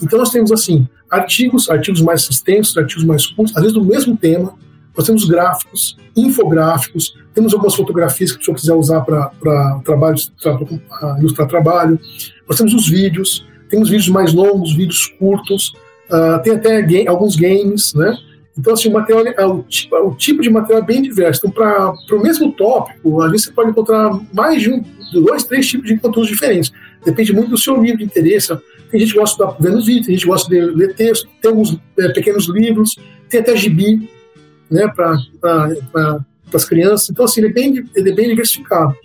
Então, 0.02 0.18
nós 0.20 0.30
temos, 0.30 0.52
assim, 0.52 0.88
artigos, 1.10 1.70
artigos 1.70 2.02
mais 2.02 2.28
extensos, 2.30 2.78
artigos 2.78 3.04
mais 3.04 3.28
curtos, 3.28 3.56
às 3.56 3.64
vezes 3.64 3.78
do 3.78 3.84
mesmo 3.84 4.16
tema, 4.16 4.54
nós 4.98 5.06
temos 5.06 5.26
gráficos, 5.26 5.98
infográficos, 6.16 7.16
temos 7.34 7.54
algumas 7.54 7.76
fotografias 7.76 8.32
que 8.32 8.38
a 8.38 8.40
pessoa 8.40 8.56
quiser 8.56 8.74
usar 8.74 9.02
para 9.02 9.82
trabalho, 9.84 10.18
ilustrar 11.20 11.48
trabalho, 11.48 12.00
nós 12.48 12.58
temos 12.58 12.74
os 12.74 12.90
vídeos, 12.90 13.46
temos 13.70 13.90
vídeos 13.90 14.10
mais 14.10 14.34
longos, 14.34 14.76
vídeos 14.76 15.06
curtos, 15.18 15.74
Uh, 16.10 16.42
tem 16.42 16.54
até 16.54 16.82
game, 16.82 17.08
alguns 17.08 17.36
games, 17.36 17.94
né? 17.94 18.18
Então, 18.58 18.74
assim, 18.74 18.90
o 18.90 18.94
material, 18.94 19.26
é, 19.28 19.46
o, 19.46 19.62
tipo, 19.62 19.96
o 19.96 20.16
tipo 20.16 20.42
de 20.42 20.50
material 20.50 20.82
é 20.82 20.86
bem 20.86 21.02
diverso. 21.04 21.42
Então, 21.46 21.52
para 21.52 22.18
o 22.18 22.22
mesmo 22.22 22.52
tópico, 22.52 23.22
vezes 23.30 23.46
você 23.46 23.52
pode 23.52 23.70
encontrar 23.70 24.20
mais 24.34 24.62
de 24.62 24.72
um, 24.72 24.84
dois, 25.14 25.44
três 25.44 25.68
tipos 25.68 25.88
de 25.88 25.98
conteúdos 25.98 26.30
diferentes. 26.30 26.72
Depende 27.06 27.34
muito 27.34 27.52
do 27.52 27.58
seu 27.58 27.80
nível 27.80 27.98
de 27.98 28.04
interesse. 28.06 28.56
Tem 28.92 29.00
gente 29.00 29.14
que 29.14 29.20
gosta 29.20 29.46
de 29.46 29.64
ver 29.64 29.72
nos 29.72 29.86
vídeos, 29.86 30.06
tem 30.08 30.16
gente 30.16 30.24
que 30.24 30.30
gosta 30.30 30.50
de 30.50 30.60
ler 30.60 30.96
texto, 30.96 31.28
tem 31.42 31.50
alguns 31.50 31.78
é, 31.98 32.10
pequenos 32.10 32.48
livros, 32.50 32.96
tem 33.30 33.40
até 33.40 33.56
gibi, 33.56 34.10
né, 34.70 34.88
para 34.88 35.18
pra, 35.40 36.20
as 36.54 36.66
crianças. 36.66 37.10
Então, 37.10 37.26
assim, 37.26 37.42
ele 37.42 37.50
é, 37.50 37.54
bem, 37.54 37.86
ele 37.96 38.10
é 38.10 38.14
bem 38.14 38.30
diversificado. 38.30 38.96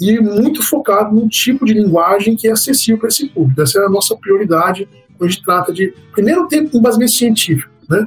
E 0.00 0.18
muito 0.18 0.62
focado 0.62 1.14
num 1.14 1.28
tipo 1.28 1.64
de 1.64 1.74
linguagem 1.74 2.34
que 2.34 2.48
é 2.48 2.52
acessível 2.52 2.98
para 2.98 3.08
esse 3.08 3.28
público. 3.28 3.60
Essa 3.62 3.80
é 3.80 3.86
a 3.86 3.90
nossa 3.90 4.16
prioridade 4.16 4.88
quando 5.16 5.28
a 5.28 5.32
gente 5.32 5.44
trata 5.44 5.72
de, 5.72 5.94
primeiro, 6.12 6.48
ter 6.48 6.62
um 6.62 6.78
embasamento 6.78 7.12
científico, 7.12 7.70
né? 7.88 8.04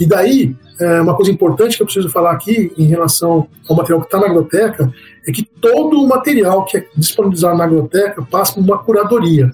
E 0.00 0.06
daí, 0.06 0.56
é, 0.80 1.00
uma 1.00 1.14
coisa 1.14 1.30
importante 1.30 1.76
que 1.76 1.82
eu 1.82 1.86
preciso 1.86 2.08
falar 2.08 2.32
aqui 2.32 2.72
em 2.78 2.86
relação 2.86 3.48
ao 3.68 3.76
material 3.76 4.00
que 4.00 4.06
está 4.06 4.18
na 4.18 4.26
agroteca 4.26 4.92
é 5.26 5.32
que 5.32 5.44
todo 5.60 6.00
o 6.00 6.08
material 6.08 6.64
que 6.64 6.78
é 6.78 6.86
disponibilizado 6.96 7.56
na 7.56 7.64
agroteca 7.64 8.22
passa 8.22 8.54
por 8.54 8.60
uma 8.62 8.78
curadoria. 8.78 9.50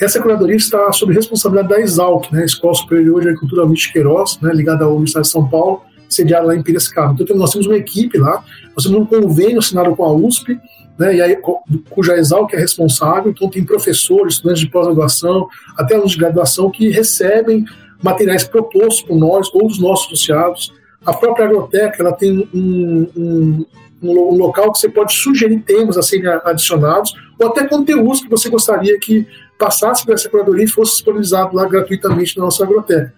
Essa 0.00 0.20
curadoria 0.20 0.56
está 0.56 0.92
sob 0.92 1.12
responsabilidade 1.14 1.68
da 1.68 1.80
ESALC, 1.80 2.32
né, 2.32 2.44
Escola 2.44 2.74
Superior 2.74 3.22
de 3.22 3.28
Agricultura 3.28 3.66
de 3.66 3.92
Queiroz, 3.92 4.38
né, 4.42 4.52
ligada 4.52 4.84
à 4.84 4.88
Universidade 4.88 5.26
de 5.26 5.32
São 5.32 5.48
Paulo, 5.48 5.82
sediada 6.08 6.46
lá 6.46 6.54
em 6.54 6.62
Piracicaba. 6.62 7.16
Então, 7.18 7.36
nós 7.36 7.50
temos 7.50 7.66
uma 7.66 7.76
equipe 7.76 8.18
lá, 8.18 8.44
nós 8.74 8.84
temos 8.84 9.00
um 9.00 9.06
convênio 9.06 9.58
assinado 9.58 9.96
com 9.96 10.04
a 10.04 10.12
USP, 10.12 10.58
né, 10.98 11.16
e 11.16 11.22
aí, 11.22 11.38
cuja 11.90 12.16
Exalc 12.16 12.52
é 12.52 12.58
responsável, 12.58 13.30
então 13.30 13.48
tem 13.48 13.64
professores, 13.64 14.34
estudantes 14.34 14.60
de 14.60 14.70
pós-graduação, 14.70 15.48
até 15.76 15.94
alunos 15.94 16.12
de 16.12 16.18
graduação 16.18 16.70
que 16.70 16.90
recebem 16.90 17.64
materiais 18.02 18.44
propostos 18.44 19.02
por 19.02 19.16
nós 19.16 19.48
ou 19.54 19.66
dos 19.66 19.80
nossos 19.80 20.06
associados. 20.06 20.72
A 21.04 21.12
própria 21.12 21.46
agroteca 21.46 21.96
ela 22.00 22.12
tem 22.12 22.48
um, 22.52 23.08
um, 23.16 23.66
um 24.02 24.36
local 24.36 24.72
que 24.72 24.78
você 24.78 24.88
pode 24.88 25.14
sugerir 25.14 25.60
temas 25.60 25.96
a 25.96 26.02
serem 26.02 26.28
adicionados 26.44 27.14
ou 27.38 27.48
até 27.48 27.66
conteúdos 27.66 28.20
que 28.20 28.28
você 28.28 28.48
gostaria 28.48 28.98
que 29.00 29.26
passasse 29.58 30.04
por 30.04 30.14
essa 30.14 30.28
curadoria 30.28 30.64
e 30.64 30.68
fosse 30.68 30.92
disponibilizado 30.92 31.56
lá 31.56 31.66
gratuitamente 31.66 32.36
na 32.36 32.44
nossa 32.44 32.62
agroteca. 32.64 33.12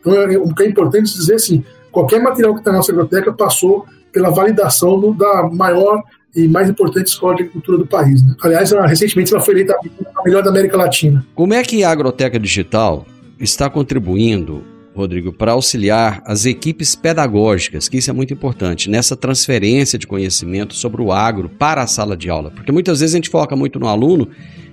Então, 0.00 0.12
é, 0.14 0.36
o 0.36 0.52
que 0.54 0.64
é 0.64 0.68
importante 0.68 1.12
dizer 1.12 1.36
assim, 1.36 1.64
qualquer 1.90 2.20
material 2.20 2.52
que 2.52 2.60
está 2.60 2.72
na 2.72 2.78
nossa 2.78 2.92
agroteca 2.92 3.32
passou 3.32 3.86
pela 4.12 4.30
validação 4.30 5.00
do, 5.00 5.14
da 5.14 5.48
maior 5.52 6.02
e 6.34 6.48
mais 6.48 6.68
importante 6.68 7.06
escola 7.06 7.36
de 7.36 7.42
agricultura 7.42 7.78
do 7.78 7.86
país. 7.86 8.22
Né? 8.22 8.34
Aliás, 8.42 8.72
ela, 8.72 8.86
recentemente 8.86 9.32
ela 9.32 9.42
foi 9.42 9.54
eleita 9.54 9.76
a 10.16 10.22
melhor 10.24 10.42
da 10.42 10.50
América 10.50 10.76
Latina. 10.76 11.24
Como 11.34 11.54
é 11.54 11.62
que 11.62 11.84
a 11.84 11.90
Agroteca 11.90 12.38
Digital 12.38 13.06
está 13.38 13.70
contribuindo, 13.70 14.62
Rodrigo, 14.94 15.32
para 15.32 15.52
auxiliar 15.52 16.22
as 16.24 16.46
equipes 16.46 16.94
pedagógicas, 16.94 17.88
que 17.88 17.96
isso 17.96 18.10
é 18.10 18.12
muito 18.12 18.32
importante, 18.32 18.88
nessa 18.88 19.16
transferência 19.16 19.98
de 19.98 20.06
conhecimento 20.06 20.74
sobre 20.74 21.02
o 21.02 21.10
agro 21.10 21.48
para 21.48 21.82
a 21.82 21.86
sala 21.86 22.16
de 22.16 22.30
aula? 22.30 22.50
Porque 22.50 22.70
muitas 22.70 23.00
vezes 23.00 23.14
a 23.14 23.18
gente 23.18 23.28
foca 23.28 23.56
muito 23.56 23.80
no 23.80 23.88
aluno, 23.88 24.28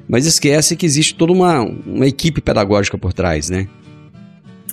mas 0.07 0.25
esquece 0.25 0.75
que 0.75 0.85
existe 0.85 1.15
toda 1.15 1.33
uma, 1.33 1.61
uma 1.61 2.05
equipe 2.05 2.39
pedagógica 2.39 2.97
por 2.97 3.13
trás, 3.13 3.49
né? 3.49 3.67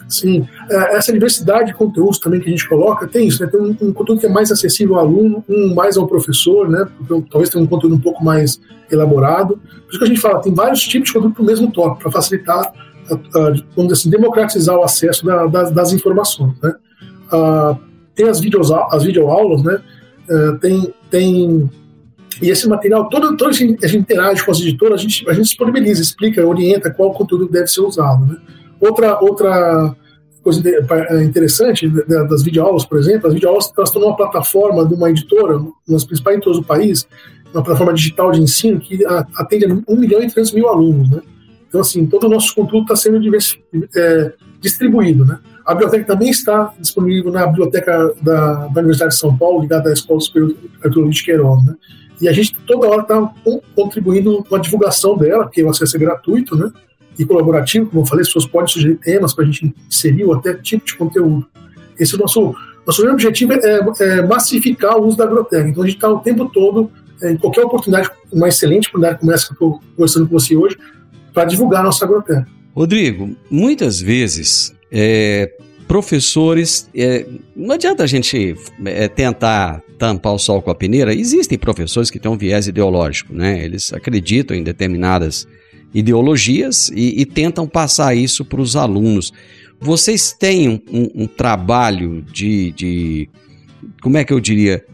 Sim, 0.08 0.48
é, 0.70 0.96
essa 0.96 1.12
diversidade 1.12 1.66
de 1.66 1.74
conteúdos 1.74 2.18
também 2.18 2.40
que 2.40 2.48
a 2.48 2.50
gente 2.50 2.66
coloca, 2.66 3.06
tem 3.06 3.28
isso, 3.28 3.44
né? 3.44 3.50
Tem 3.50 3.60
um, 3.60 3.76
um 3.80 3.92
conteúdo 3.92 4.20
que 4.20 4.26
é 4.26 4.30
mais 4.30 4.50
acessível 4.50 4.96
ao 4.96 5.06
aluno, 5.06 5.44
um 5.48 5.74
mais 5.74 5.98
ao 5.98 6.06
professor, 6.06 6.68
né? 6.68 6.86
Então, 7.00 7.20
talvez 7.20 7.50
tenha 7.50 7.62
um 7.62 7.66
conteúdo 7.66 7.94
um 7.94 8.00
pouco 8.00 8.24
mais 8.24 8.58
elaborado. 8.90 9.58
Por 9.58 9.90
isso 9.90 9.98
que 9.98 10.04
a 10.04 10.08
gente 10.08 10.20
fala, 10.20 10.40
tem 10.40 10.54
vários 10.54 10.80
tipos 10.82 11.08
de 11.08 11.14
conteúdo 11.14 11.34
para 11.34 11.42
o 11.42 11.46
mesmo 11.46 11.70
tópico, 11.70 12.02
para 12.02 12.12
facilitar, 12.12 12.72
vamos 13.08 13.92
dizer 13.92 13.92
assim, 13.92 14.10
democratizar 14.10 14.76
o 14.76 14.82
acesso 14.82 15.24
da, 15.24 15.46
das, 15.46 15.70
das, 15.70 15.92
informações, 15.92 16.54
né? 16.62 16.74
Uh, 17.32 17.78
tem 18.14 18.28
as, 18.28 18.40
videos, 18.40 18.70
as 18.70 19.04
videoaulas, 19.04 19.62
né? 19.62 19.80
Uh, 20.28 20.58
tem, 20.58 20.94
tem 21.10 21.70
e 22.40 22.50
esse 22.50 22.68
material, 22.68 23.08
todo, 23.08 23.36
todo 23.36 23.50
a 23.50 23.52
gente 23.52 23.96
interage 23.96 24.44
com 24.44 24.50
as 24.50 24.60
editoras, 24.60 25.00
a 25.00 25.02
gente, 25.02 25.28
a 25.28 25.32
gente 25.32 25.46
disponibiliza, 25.46 26.00
explica, 26.00 26.46
orienta 26.46 26.90
qual 26.90 27.12
conteúdo 27.12 27.48
deve 27.48 27.66
ser 27.66 27.80
usado, 27.80 28.26
né? 28.26 28.36
Outra, 28.80 29.18
outra 29.20 29.96
coisa 30.42 30.62
é, 31.10 31.24
interessante 31.24 31.88
das 31.88 32.42
videoaulas, 32.44 32.84
por 32.84 32.98
exemplo, 32.98 33.26
as 33.26 33.34
videoaulas 33.34 33.72
elas 33.76 33.88
estão 33.88 34.02
numa 34.02 34.16
plataforma 34.16 34.86
de 34.86 34.94
uma 34.94 35.10
editora, 35.10 35.60
das 35.86 36.04
principais 36.04 36.36
editoras 36.36 36.60
do 36.60 36.64
país, 36.64 37.08
uma 37.52 37.62
plataforma 37.62 37.92
digital 37.92 38.30
de 38.30 38.40
ensino 38.40 38.78
que 38.78 39.04
atende 39.34 39.64
a 39.64 39.92
1 39.92 39.96
milhão 39.96 40.22
e 40.22 40.30
300 40.30 40.52
mil 40.52 40.68
alunos, 40.68 41.10
né? 41.10 41.20
Então, 41.68 41.80
assim, 41.80 42.06
todo 42.06 42.24
o 42.24 42.30
nosso 42.30 42.54
conteúdo 42.54 42.82
está 42.82 42.96
sendo 42.96 43.20
é, 43.94 44.32
distribuído, 44.60 45.24
né? 45.24 45.38
A 45.64 45.74
biblioteca 45.74 46.06
também 46.06 46.30
está 46.30 46.72
disponível 46.80 47.30
na 47.30 47.46
biblioteca 47.46 48.14
da, 48.22 48.68
da 48.68 48.80
Universidade 48.80 49.12
de 49.12 49.20
São 49.20 49.36
Paulo, 49.36 49.60
ligada 49.60 49.90
à 49.90 49.92
Escola 49.92 50.20
Superior 50.20 50.54
Arthur 50.82 51.00
Luiz 51.00 51.20
Queiroz, 51.20 51.64
né? 51.64 51.74
E 52.20 52.28
a 52.28 52.32
gente 52.32 52.54
toda 52.66 52.88
hora 52.88 53.02
está 53.02 53.32
contribuindo 53.76 54.42
com 54.44 54.56
a 54.56 54.58
divulgação 54.58 55.16
dela, 55.16 55.44
porque 55.44 55.62
o 55.62 55.68
acesso 55.68 55.96
é 55.96 56.00
gratuito, 56.00 56.56
né? 56.56 56.72
e 57.18 57.24
colaborativo, 57.24 57.86
como 57.86 58.02
eu 58.02 58.06
falei, 58.06 58.22
as 58.22 58.28
pessoas 58.28 58.46
podem 58.46 58.68
sugerir 58.68 58.96
temas 58.96 59.34
para 59.34 59.42
a 59.42 59.46
gente 59.46 59.74
inserir 59.88 60.24
ou 60.24 60.34
até 60.34 60.54
tipo 60.54 60.86
de 60.86 60.96
conteúdo. 60.96 61.46
Esse 61.98 62.14
é 62.14 62.16
o 62.16 62.20
nosso, 62.20 62.54
nosso 62.86 63.06
objetivo 63.08 63.54
é, 63.54 63.80
é 64.00 64.22
massificar 64.22 64.96
o 64.96 65.06
uso 65.06 65.16
da 65.16 65.24
agroterra. 65.24 65.68
Então 65.68 65.82
a 65.82 65.86
gente 65.86 65.96
está 65.96 66.08
o 66.08 66.20
tempo 66.20 66.48
todo, 66.48 66.90
é, 67.20 67.32
em 67.32 67.36
qualquer 67.36 67.64
oportunidade, 67.64 68.08
uma 68.32 68.46
excelente 68.46 68.88
oportunidade 68.88 69.18
como 69.18 69.32
essa 69.32 69.46
que 69.46 69.52
eu 69.52 69.54
estou 69.54 69.82
conversando 69.96 70.28
com 70.28 70.38
você 70.38 70.56
hoje, 70.56 70.78
para 71.32 71.44
divulgar 71.44 71.80
a 71.80 71.84
nossa 71.84 72.04
agroterra. 72.04 72.46
Rodrigo, 72.74 73.36
muitas 73.50 74.00
vezes 74.00 74.74
é, 74.92 75.50
professores. 75.86 76.88
É, 76.94 77.26
não 77.56 77.74
adianta 77.74 78.04
a 78.04 78.06
gente 78.06 78.54
é, 78.84 79.08
tentar 79.08 79.82
tampar 79.98 80.34
o 80.34 80.38
sol 80.38 80.62
com 80.62 80.70
a 80.70 80.74
peneira. 80.74 81.14
Existem 81.14 81.58
professores 81.58 82.10
que 82.10 82.18
têm 82.18 82.30
um 82.30 82.36
viés 82.36 82.68
ideológico, 82.68 83.32
né? 83.32 83.64
Eles 83.64 83.92
acreditam 83.92 84.56
em 84.56 84.62
determinadas 84.62 85.48
ideologias 85.92 86.90
e, 86.90 87.20
e 87.20 87.24
tentam 87.24 87.66
passar 87.66 88.14
isso 88.14 88.44
para 88.44 88.60
os 88.60 88.76
alunos. 88.76 89.32
Vocês 89.80 90.32
têm 90.32 90.68
um, 90.68 90.80
um, 90.92 91.22
um 91.22 91.26
trabalho 91.26 92.22
de, 92.22 92.72
de, 92.72 93.30
como 94.02 94.18
é 94.18 94.24
que 94.24 94.32
eu 94.32 94.40
diria, 94.40 94.84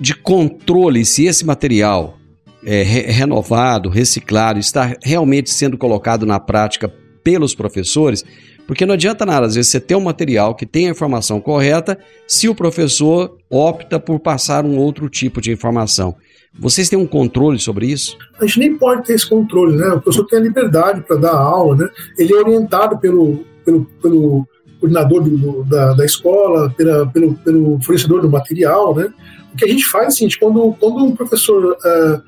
de 0.00 0.14
controle 0.14 1.04
se 1.04 1.26
esse 1.26 1.44
material 1.44 2.18
é 2.64 2.82
re 2.82 3.00
renovado, 3.02 3.88
reciclado, 3.88 4.58
está 4.58 4.96
realmente 5.02 5.50
sendo 5.50 5.76
colocado 5.76 6.24
na 6.24 6.38
prática 6.38 6.92
pelos 7.22 7.54
professores, 7.54 8.24
porque 8.66 8.86
não 8.86 8.94
adianta 8.94 9.26
nada, 9.26 9.46
às 9.46 9.54
vezes, 9.54 9.70
você 9.70 9.80
ter 9.80 9.94
um 9.94 10.00
material 10.00 10.54
que 10.54 10.64
tem 10.64 10.88
a 10.88 10.90
informação 10.90 11.40
correta 11.40 11.98
se 12.26 12.48
o 12.48 12.54
professor 12.54 13.36
opta 13.50 13.98
por 13.98 14.20
passar 14.20 14.64
um 14.64 14.78
outro 14.78 15.08
tipo 15.08 15.40
de 15.40 15.52
informação. 15.52 16.14
Vocês 16.58 16.88
têm 16.88 16.98
um 16.98 17.06
controle 17.06 17.58
sobre 17.58 17.86
isso? 17.86 18.16
A 18.38 18.46
gente 18.46 18.58
nem 18.58 18.76
pode 18.76 19.04
ter 19.04 19.14
esse 19.14 19.28
controle, 19.28 19.76
né? 19.76 19.88
O 19.88 20.00
professor 20.00 20.26
tem 20.26 20.38
a 20.38 20.42
liberdade 20.42 21.00
para 21.00 21.16
dar 21.16 21.34
aula, 21.34 21.76
né? 21.76 21.88
Ele 22.18 22.32
é 22.32 22.36
orientado 22.36 22.98
pelo, 22.98 23.44
pelo, 23.64 23.84
pelo 24.02 24.46
coordenador 24.78 25.22
do, 25.22 25.64
da, 25.64 25.94
da 25.94 26.04
escola, 26.04 26.70
pela, 26.76 27.06
pelo, 27.06 27.34
pelo 27.36 27.80
fornecedor 27.82 28.20
do 28.20 28.30
material, 28.30 28.94
né? 28.94 29.12
O 29.52 29.56
que 29.56 29.64
a 29.64 29.68
gente 29.68 29.86
faz 29.86 30.14
seguinte, 30.14 30.38
quando, 30.38 30.74
quando 30.78 31.04
um 31.04 31.16
professor 31.16 31.72
uh, 31.72 32.22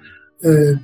uh, 0.44 0.78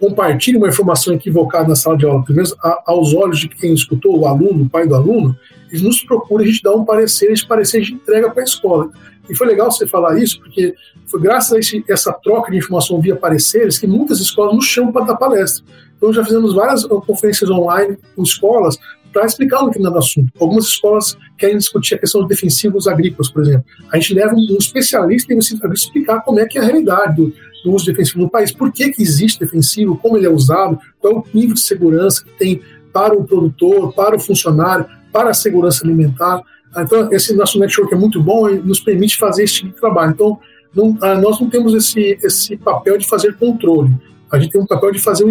compartilha 0.00 0.58
uma 0.58 0.68
informação 0.68 1.12
equivocada 1.14 1.68
na 1.68 1.76
sala 1.76 1.96
de 1.96 2.06
aula, 2.06 2.24
pelo 2.24 2.36
menos 2.36 2.56
aos 2.86 3.14
olhos 3.14 3.38
de 3.38 3.48
quem 3.48 3.74
escutou, 3.74 4.18
o 4.18 4.26
aluno, 4.26 4.64
o 4.64 4.68
pai 4.68 4.88
do 4.88 4.94
aluno, 4.94 5.36
eles 5.68 5.82
nos 5.82 6.02
procuram, 6.02 6.42
a 6.42 6.46
gente 6.46 6.62
dá 6.62 6.72
um 6.72 6.84
parecer, 6.84 7.30
esse 7.30 7.46
parecer 7.46 7.78
a 7.78 7.80
gente 7.80 7.94
entrega 7.94 8.30
para 8.30 8.42
a 8.42 8.44
escola. 8.44 8.90
E 9.28 9.34
foi 9.34 9.46
legal 9.46 9.70
você 9.70 9.86
falar 9.86 10.18
isso, 10.18 10.40
porque 10.40 10.74
foi 11.06 11.20
graças 11.20 11.52
a 11.52 11.58
esse, 11.58 11.84
essa 11.88 12.12
troca 12.12 12.50
de 12.50 12.58
informação 12.58 13.00
via 13.00 13.14
pareceres 13.14 13.78
que 13.78 13.86
muitas 13.86 14.20
escolas 14.20 14.54
nos 14.54 14.64
chamam 14.64 14.90
para 14.90 15.04
dar 15.04 15.16
palestra. 15.16 15.64
Então 15.96 16.12
já 16.12 16.24
fizemos 16.24 16.54
várias 16.54 16.84
conferências 16.84 17.48
online 17.50 17.96
com 18.16 18.22
escolas 18.22 18.78
para 19.12 19.26
explicar 19.26 19.62
um 19.62 19.66
determinado 19.66 19.98
assunto. 19.98 20.32
Algumas 20.40 20.64
escolas 20.64 21.16
querem 21.36 21.58
discutir 21.58 21.94
a 21.94 21.98
questão 21.98 22.22
dos 22.22 22.28
defensivos 22.28 22.88
agrícolas, 22.88 23.30
por 23.30 23.42
exemplo. 23.42 23.64
A 23.92 23.96
gente 23.96 24.14
leva 24.14 24.34
um 24.34 24.56
especialista 24.58 25.32
em 25.32 25.38
explicar 25.38 26.22
como 26.22 26.40
é 26.40 26.46
que 26.46 26.58
é 26.58 26.62
a 26.62 26.64
realidade 26.64 27.16
do, 27.16 27.32
do 27.64 27.72
uso 27.72 27.86
defensivo 27.86 28.20
no 28.20 28.30
país, 28.30 28.52
por 28.52 28.72
que, 28.72 28.90
que 28.90 29.02
existe 29.02 29.40
defensivo, 29.40 29.96
como 29.96 30.16
ele 30.16 30.26
é 30.26 30.30
usado, 30.30 30.78
qual 30.98 31.12
é 31.12 31.16
o 31.16 31.24
nível 31.32 31.54
de 31.54 31.60
segurança 31.60 32.24
que 32.24 32.30
tem 32.32 32.62
para 32.92 33.14
o 33.14 33.24
produtor, 33.24 33.92
para 33.94 34.16
o 34.16 34.20
funcionário, 34.20 34.86
para 35.12 35.30
a 35.30 35.34
segurança 35.34 35.84
alimentar. 35.84 36.42
Então, 36.76 37.08
esse 37.12 37.34
nosso 37.34 37.58
network 37.58 37.92
é 37.92 37.96
muito 37.96 38.22
bom 38.22 38.48
e 38.48 38.56
nos 38.58 38.80
permite 38.80 39.16
fazer 39.16 39.44
esse 39.44 39.54
tipo 39.54 39.74
de 39.74 39.80
trabalho. 39.80 40.12
Então, 40.12 40.38
não, 40.74 40.96
ah, 41.00 41.14
nós 41.16 41.40
não 41.40 41.50
temos 41.50 41.74
esse, 41.74 42.18
esse 42.22 42.56
papel 42.56 42.96
de 42.96 43.08
fazer 43.08 43.36
controle. 43.36 43.94
A 44.30 44.38
gente 44.38 44.52
tem 44.52 44.60
um 44.60 44.66
papel 44.66 44.92
de 44.92 45.00
fazer 45.00 45.24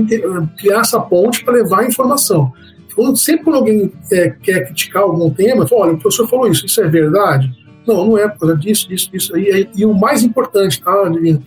criar 0.57 0.81
essa 0.81 0.99
ponte 0.99 1.43
para 1.43 1.53
levar 1.53 1.81
a 1.81 1.87
informação. 1.87 2.51
Quando, 2.93 3.17
sempre 3.17 3.45
quando 3.45 3.55
alguém 3.55 3.91
é, 4.11 4.29
quer 4.29 4.65
criticar 4.65 5.03
algum 5.03 5.29
tema, 5.29 5.65
fala, 5.65 5.83
olha, 5.83 5.93
o 5.93 5.97
professor 5.97 6.27
falou 6.27 6.49
isso, 6.49 6.65
isso 6.65 6.81
é 6.81 6.87
verdade? 6.87 7.49
Não, 7.87 8.05
não 8.05 8.17
é 8.17 8.27
por 8.27 8.39
causa 8.39 8.57
disso, 8.57 8.89
disso, 8.89 9.09
disso. 9.09 9.37
E, 9.37 9.69
e 9.73 9.85
o 9.85 9.93
mais 9.93 10.21
importante, 10.21 10.81
tá, 10.81 11.07
Divino? 11.07 11.41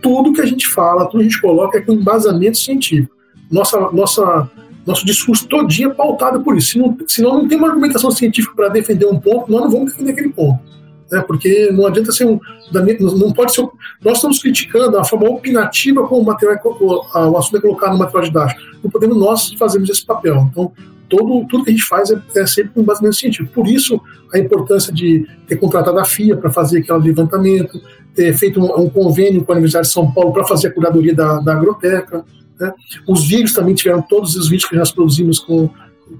Tudo 0.00 0.32
que 0.32 0.40
a 0.40 0.46
gente 0.46 0.66
fala, 0.68 1.06
tudo 1.06 1.20
que 1.20 1.26
a 1.26 1.30
gente 1.30 1.40
coloca 1.40 1.78
é 1.78 1.80
com 1.80 1.92
embasamento 1.92 2.58
científico. 2.58 3.14
Nossa, 3.50 3.78
nossa, 3.92 4.50
nosso 4.86 5.04
discurso 5.04 5.46
todinho 5.48 5.90
é 5.90 5.94
pautado 5.94 6.40
por 6.42 6.56
isso. 6.56 6.72
Se 6.72 6.78
não, 6.78 6.96
se 7.06 7.22
não, 7.22 7.48
tem 7.48 7.58
uma 7.58 7.68
argumentação 7.68 8.10
científica 8.10 8.54
para 8.54 8.68
defender 8.68 9.06
um 9.06 9.18
ponto, 9.18 9.50
nós 9.50 9.62
não 9.62 9.70
vamos 9.70 9.92
defender 9.92 10.12
aquele 10.12 10.30
ponto 10.30 10.78
né? 11.10 11.20
porque 11.26 11.70
não 11.72 11.86
adianta 11.86 12.12
ser 12.12 12.26
um. 12.26 12.38
Não 12.72 13.32
pode 13.32 13.54
ser. 13.54 13.66
Nós 14.04 14.18
estamos 14.18 14.40
criticando 14.40 14.98
a 14.98 15.04
forma 15.04 15.28
opinativa 15.28 16.06
como 16.06 16.22
o 16.22 16.24
material 16.24 16.58
o 16.64 17.36
assunto 17.36 17.56
é 17.56 17.60
colocado 17.60 17.92
no 17.92 17.98
material 17.98 18.24
didático. 18.24 18.60
Não 18.82 18.90
podemos 18.90 19.16
nós 19.16 19.52
fazermos 19.54 19.88
esse 19.90 20.04
papel. 20.04 20.48
Então, 20.50 20.72
todo, 21.08 21.46
tudo 21.46 21.64
que 21.64 21.70
a 21.70 21.72
gente 21.72 21.84
faz 21.84 22.10
é, 22.10 22.20
é 22.36 22.46
sempre 22.46 22.72
com 22.74 22.82
baseamento 22.82 23.16
científico. 23.16 23.52
Por 23.52 23.66
isso, 23.66 24.00
a 24.32 24.38
importância 24.38 24.92
de 24.92 25.26
ter 25.46 25.56
contratado 25.56 25.98
a 25.98 26.04
FIA 26.04 26.36
para 26.36 26.50
fazer 26.50 26.80
aquele 26.80 26.98
levantamento, 26.98 27.80
ter 28.18 28.36
feito 28.36 28.60
um, 28.60 28.80
um, 28.80 28.90
convênio 28.90 29.44
com 29.44 29.52
a 29.52 29.54
Universidade 29.54 29.86
de 29.86 29.92
São 29.92 30.10
Paulo 30.10 30.32
para 30.32 30.44
fazer 30.44 30.66
a 30.66 30.72
curadoria 30.72 31.14
da, 31.14 31.38
da 31.38 31.52
agroteca. 31.52 32.24
Né? 32.58 32.72
Os 33.06 33.28
vídeos 33.28 33.52
também 33.52 33.76
tiveram 33.76 34.02
todos 34.02 34.34
os 34.34 34.48
vídeos 34.48 34.68
que 34.68 34.74
nós 34.74 34.90
produzimos 34.90 35.38
com 35.38 35.70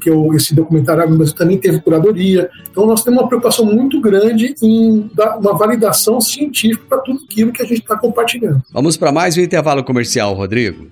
que 0.01 0.09
eu, 0.09 0.33
esse 0.35 0.55
documentário 0.55 1.17
Brasil 1.17 1.35
também 1.35 1.59
teve 1.59 1.81
curadoria. 1.81 2.49
Então 2.71 2.87
nós 2.87 3.03
temos 3.03 3.21
uma 3.21 3.27
preocupação 3.27 3.65
muito 3.65 4.01
grande 4.01 4.55
em 4.63 5.11
dar 5.13 5.39
uma 5.39 5.57
validação 5.57 6.21
científica 6.21 6.85
para 6.89 6.99
tudo 6.99 7.21
aquilo 7.25 7.53
que 7.53 7.63
a 7.63 7.67
gente 7.67 7.81
está 7.81 7.97
compartilhando. 7.97 8.63
Vamos 8.73 8.97
para 8.97 9.11
mais 9.11 9.37
um 9.37 9.41
intervalo 9.41 9.83
comercial, 9.83 10.35
Rodrigo. 10.35 10.87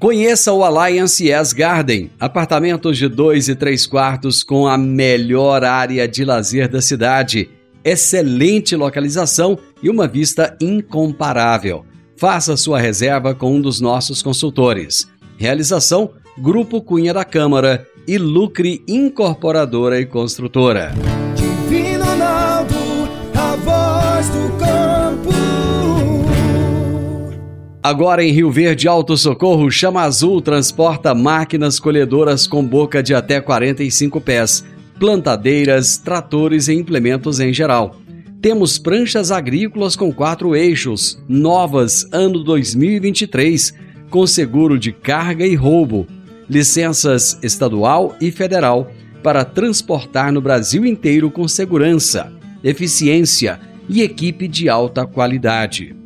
Conheça 0.00 0.52
o 0.52 0.64
Alliance 0.64 1.24
Yes 1.24 1.52
Garden, 1.52 2.10
apartamentos 2.18 2.98
de 2.98 3.06
dois 3.06 3.48
e 3.48 3.54
três 3.54 3.86
quartos 3.86 4.42
com 4.42 4.66
a 4.66 4.76
melhor 4.76 5.62
área 5.62 6.08
de 6.08 6.24
lazer 6.24 6.68
da 6.68 6.80
cidade, 6.80 7.48
excelente 7.84 8.76
localização 8.76 9.58
e 9.82 9.90
uma 9.90 10.06
vista 10.06 10.56
incomparável. 10.60 11.84
Faça 12.16 12.56
sua 12.56 12.78
reserva 12.78 13.34
com 13.34 13.56
um 13.56 13.60
dos 13.60 13.80
nossos 13.80 14.22
consultores. 14.22 15.08
Realização 15.36 16.10
Grupo 16.38 16.80
Cunha 16.80 17.12
da 17.12 17.24
Câmara 17.24 17.86
e 18.06 18.16
Lucre 18.16 18.82
Incorporadora 18.88 20.00
e 20.00 20.06
Construtora. 20.06 20.92
Divino 21.34 22.04
Ronaldo, 22.04 22.74
a 23.34 23.56
voz 23.56 24.28
do 24.28 24.58
campo. 24.58 25.32
Agora 27.82 28.22
em 28.24 28.32
Rio 28.32 28.50
Verde 28.50 28.86
Alto 28.86 29.16
Socorro, 29.16 29.70
Chama 29.70 30.02
Azul 30.02 30.40
transporta 30.40 31.14
máquinas 31.14 31.80
colhedoras 31.80 32.46
com 32.46 32.64
boca 32.64 33.02
de 33.02 33.12
até 33.12 33.40
45 33.40 34.20
pés, 34.20 34.64
plantadeiras, 35.02 35.98
tratores 35.98 36.68
e 36.68 36.74
implementos 36.74 37.40
em 37.40 37.52
geral. 37.52 37.96
Temos 38.40 38.78
pranchas 38.78 39.32
agrícolas 39.32 39.96
com 39.96 40.12
quatro 40.12 40.54
eixos, 40.54 41.20
novas 41.28 42.06
ano 42.12 42.38
2023, 42.44 43.74
com 44.08 44.24
seguro 44.28 44.78
de 44.78 44.92
carga 44.92 45.44
e 45.44 45.56
roubo 45.56 46.06
licenças 46.48 47.36
estadual 47.42 48.14
e 48.20 48.30
federal 48.30 48.92
para 49.24 49.44
transportar 49.44 50.30
no 50.30 50.40
Brasil 50.40 50.86
inteiro 50.86 51.32
com 51.32 51.48
segurança, 51.48 52.32
eficiência 52.62 53.58
e 53.88 54.02
equipe 54.02 54.46
de 54.46 54.68
alta 54.68 55.04
qualidade. 55.04 55.96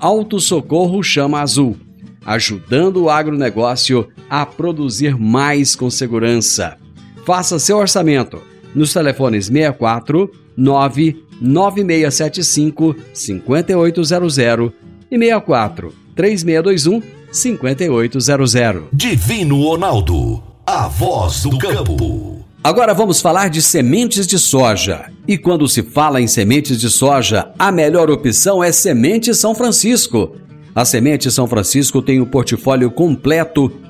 Auto 0.00 0.40
Socorro 0.40 1.02
Chama 1.02 1.42
Azul, 1.42 1.76
ajudando 2.24 3.02
o 3.02 3.10
agronegócio 3.10 4.08
a 4.30 4.46
produzir 4.46 5.14
mais 5.14 5.76
com 5.76 5.90
segurança. 5.90 6.85
Faça 7.26 7.58
seu 7.58 7.76
orçamento 7.78 8.40
nos 8.72 8.92
telefones 8.92 9.46
64 9.46 10.30
99675 10.56 12.94
5800 13.12 14.72
e 15.10 15.18
64 15.18 15.92
3621 16.14 17.02
5800. 17.32 18.84
Divino 18.92 19.60
Ronaldo, 19.60 20.40
a 20.64 20.86
voz 20.86 21.42
do 21.42 21.58
campo. 21.58 22.44
Agora 22.62 22.94
vamos 22.94 23.20
falar 23.20 23.50
de 23.50 23.60
sementes 23.60 24.24
de 24.24 24.38
soja. 24.38 25.06
E 25.26 25.36
quando 25.36 25.68
se 25.68 25.82
fala 25.82 26.20
em 26.20 26.28
sementes 26.28 26.78
de 26.78 26.88
soja, 26.88 27.50
a 27.58 27.72
melhor 27.72 28.08
opção 28.08 28.62
é 28.62 28.70
Semente 28.70 29.34
São 29.34 29.52
Francisco. 29.52 30.36
A 30.72 30.84
Semente 30.84 31.28
São 31.32 31.48
Francisco 31.48 32.00
tem 32.00 32.20
um 32.20 32.26
portfólio 32.26 32.88
completo 32.88 33.72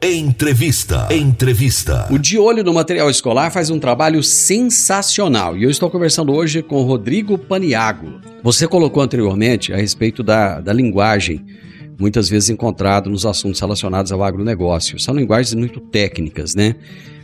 Entrevista. 0.00 1.08
Entrevista. 1.10 2.06
O 2.08 2.18
De 2.20 2.38
Olho 2.38 2.62
no 2.62 2.72
Material 2.72 3.10
Escolar 3.10 3.50
faz 3.50 3.68
um 3.68 3.80
trabalho 3.80 4.22
sensacional 4.22 5.56
e 5.56 5.64
eu 5.64 5.70
estou 5.70 5.90
conversando 5.90 6.32
hoje 6.32 6.62
com 6.62 6.80
Rodrigo 6.82 7.36
Paniago. 7.36 8.20
Você 8.44 8.68
colocou 8.68 9.02
anteriormente 9.02 9.72
a 9.72 9.76
respeito 9.76 10.22
da, 10.22 10.60
da 10.60 10.72
linguagem, 10.72 11.44
muitas 11.98 12.28
vezes 12.28 12.48
encontrado 12.48 13.10
nos 13.10 13.26
assuntos 13.26 13.58
relacionados 13.58 14.12
ao 14.12 14.22
agronegócio. 14.22 15.00
São 15.00 15.16
linguagens 15.16 15.52
muito 15.54 15.80
técnicas, 15.80 16.54
né? 16.54 16.76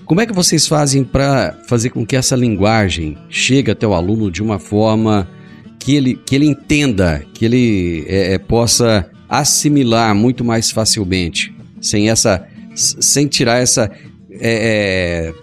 Como 0.05 0.21
é 0.21 0.27
que 0.27 0.33
vocês 0.33 0.67
fazem 0.67 1.05
para 1.05 1.57
fazer 1.69 1.91
com 1.91 2.05
que 2.05 2.17
essa 2.17 2.35
linguagem 2.35 3.17
chegue 3.29 3.71
até 3.71 3.87
o 3.87 3.95
aluno 3.95 4.33
de 4.33 4.43
uma 4.43 4.59
forma 4.59 5.29
que 5.79 5.95
ele, 5.95 6.17
que 6.27 6.35
ele 6.35 6.47
entenda, 6.47 7.25
que 7.35 7.45
ele 7.45 8.05
é, 8.09 8.33
é 8.33 8.39
possa 8.39 9.09
assimilar 9.29 10.13
muito 10.13 10.45
mais 10.45 10.73
facilmente, 10.73 11.55
sem 11.81 12.11
essa 12.11 12.49
sem 12.75 13.27
tirar 13.27 13.59
essa, 13.59 13.91
é, 14.31 15.33
é 15.33 15.35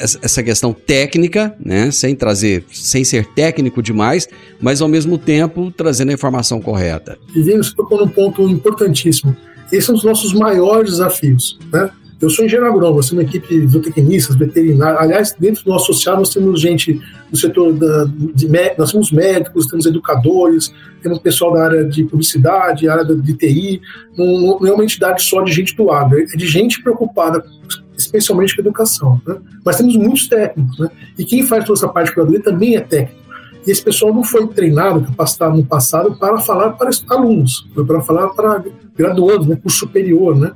essa 0.00 0.42
questão 0.42 0.72
técnica, 0.72 1.54
né? 1.64 1.90
sem 1.90 2.14
trazer, 2.14 2.64
sem 2.70 3.04
ser 3.04 3.26
técnico 3.26 3.82
demais, 3.82 4.28
mas 4.60 4.80
ao 4.80 4.88
mesmo 4.88 5.16
tempo 5.18 5.70
trazendo 5.70 6.10
a 6.10 6.14
informação 6.14 6.60
correta. 6.60 7.18
Vivemos 7.34 7.72
tocou 7.72 7.98
num 7.98 8.08
ponto 8.08 8.42
importantíssimo. 8.48 9.36
Esse 9.72 9.90
é 9.90 9.92
um 9.92 9.96
dos 9.96 10.04
nossos 10.04 10.32
maiores 10.32 10.92
desafios. 10.92 11.58
Né? 11.72 11.90
Eu 12.20 12.28
sou 12.28 12.44
engenheiro 12.44 12.68
agrônomo, 12.68 12.96
nós 12.96 13.12
uma 13.12 13.22
equipe 13.22 13.60
de 13.60 13.66
zootecnistas, 13.68 14.34
veterinários. 14.34 15.00
Aliás, 15.00 15.36
dentro 15.38 15.62
do 15.62 15.70
nosso 15.70 15.92
associado, 15.92 16.18
nós 16.18 16.30
temos 16.30 16.60
gente 16.60 17.00
do 17.30 17.36
setor 17.36 17.72
da, 17.72 18.06
de 18.34 18.48
nós 18.76 18.90
temos 18.90 19.12
médicos, 19.12 19.66
temos 19.66 19.86
educadores, 19.86 20.72
temos 21.00 21.20
pessoal 21.20 21.52
da 21.52 21.64
área 21.64 21.84
de 21.84 22.04
publicidade, 22.04 22.88
área 22.88 23.04
de 23.04 23.34
TI. 23.34 23.80
Não, 24.16 24.58
não 24.58 24.66
é 24.66 24.72
uma 24.72 24.82
entidade 24.82 25.22
só 25.22 25.42
de 25.42 25.52
gente 25.52 25.76
do 25.76 25.92
agro, 25.92 26.18
é 26.18 26.24
de 26.24 26.46
gente 26.46 26.82
preocupada 26.82 27.44
especialmente 27.96 28.54
com 28.54 28.62
a 28.62 28.64
educação. 28.64 29.20
Né? 29.26 29.36
Mas 29.64 29.76
temos 29.76 29.96
muitos 29.96 30.28
técnicos, 30.28 30.78
né? 30.78 30.90
e 31.16 31.24
quem 31.24 31.44
faz 31.44 31.64
toda 31.64 31.78
essa 31.78 31.88
parte 31.88 32.08
de 32.08 32.14
curadoria 32.14 32.42
também 32.42 32.76
é 32.76 32.80
técnico. 32.80 33.28
E 33.66 33.70
esse 33.70 33.82
pessoal 33.82 34.14
não 34.14 34.24
foi 34.24 34.46
treinado, 34.48 35.02
capacitado 35.02 35.56
no 35.56 35.64
passado 35.64 36.16
para 36.16 36.38
falar 36.38 36.70
para 36.72 36.90
alunos, 37.10 37.66
foi 37.74 37.84
para 37.84 38.00
falar 38.00 38.28
para 38.28 38.64
graduandos, 38.96 39.46
né, 39.46 39.56
curso 39.56 39.78
superior, 39.78 40.36
né? 40.36 40.52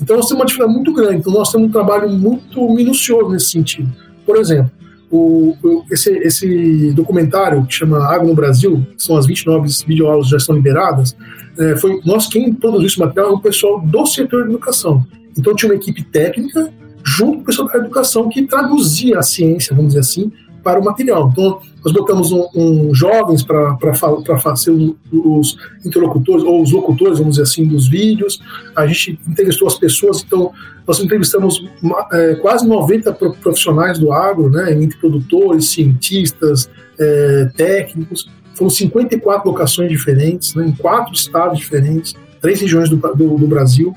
Então 0.00 0.16
nós 0.16 0.26
temos 0.26 0.40
uma 0.40 0.46
dificuldade 0.46 0.76
muito 0.76 0.92
grande. 0.92 1.16
Então 1.18 1.32
nós 1.32 1.50
temos 1.50 1.68
um 1.68 1.72
trabalho 1.72 2.08
muito 2.08 2.68
minucioso 2.74 3.30
nesse 3.30 3.50
sentido. 3.50 3.88
Por 4.24 4.36
exemplo, 4.36 4.70
o, 5.10 5.56
esse, 5.90 6.10
esse, 6.18 6.92
documentário 6.92 7.64
que 7.66 7.74
chama 7.74 8.04
Água 8.04 8.28
no 8.28 8.34
Brasil, 8.34 8.86
que 8.96 9.02
são 9.02 9.16
as 9.16 9.26
29 9.26 9.68
videoaulas 9.86 10.26
que 10.26 10.32
já 10.32 10.36
estão 10.36 10.54
liberadas, 10.54 11.16
é, 11.58 11.76
foi 11.76 12.00
nós 12.04 12.26
quem 12.26 12.52
produziu 12.52 12.86
esse 12.86 12.98
material 12.98 13.32
é 13.32 13.34
o 13.34 13.40
pessoal 13.40 13.80
do 13.80 14.06
setor 14.06 14.44
de 14.44 14.50
educação. 14.50 15.04
Então 15.36 15.54
tinha 15.54 15.70
uma 15.70 15.76
equipe 15.76 16.02
técnica 16.02 16.70
junto 17.02 17.36
com 17.36 17.42
o 17.42 17.44
pessoal 17.44 17.68
da 17.68 17.78
educação 17.78 18.28
que 18.28 18.42
traduzia 18.42 19.18
a 19.18 19.22
ciência, 19.22 19.74
vamos 19.74 19.94
dizer 19.94 20.00
assim, 20.00 20.30
para 20.62 20.80
o 20.80 20.84
material. 20.84 21.30
Então, 21.32 21.60
nós 21.84 21.92
botamos 21.92 22.32
um, 22.32 22.46
um 22.54 22.94
jovens 22.94 23.42
para 23.42 23.94
fazer 23.94 24.72
os 25.12 25.56
interlocutores, 25.84 26.44
ou 26.44 26.62
os 26.62 26.72
locutores, 26.72 27.18
vamos 27.18 27.36
dizer 27.36 27.44
assim, 27.44 27.66
dos 27.66 27.88
vídeos. 27.88 28.40
A 28.76 28.86
gente 28.86 29.18
entrevistou 29.26 29.68
as 29.68 29.78
pessoas, 29.78 30.22
então, 30.26 30.52
nós 30.86 31.00
entrevistamos 31.00 31.64
é, 32.12 32.34
quase 32.36 32.66
90 32.66 33.12
profissionais 33.12 33.98
do 33.98 34.12
agro, 34.12 34.50
né, 34.50 34.72
entre 34.72 34.98
produtores, 34.98 35.70
cientistas, 35.70 36.68
é, 36.98 37.50
técnicos. 37.56 38.28
Foram 38.54 38.70
54 38.70 39.48
locações 39.48 39.88
diferentes, 39.88 40.54
né, 40.54 40.66
em 40.66 40.72
quatro 40.72 41.14
estados 41.14 41.58
diferentes, 41.58 42.14
três 42.40 42.60
regiões 42.60 42.88
do, 42.88 42.96
do, 42.96 43.36
do 43.36 43.46
Brasil. 43.46 43.94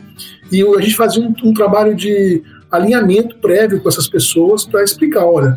E 0.52 0.62
a 0.62 0.82
gente 0.82 0.96
fazia 0.96 1.24
um, 1.24 1.34
um 1.44 1.54
trabalho 1.54 1.96
de 1.96 2.44
alinhamento 2.72 3.36
prévio 3.38 3.82
com 3.82 3.90
essas 3.90 4.08
pessoas 4.08 4.64
para 4.64 4.84
explicar, 4.84 5.26
olha, 5.26 5.56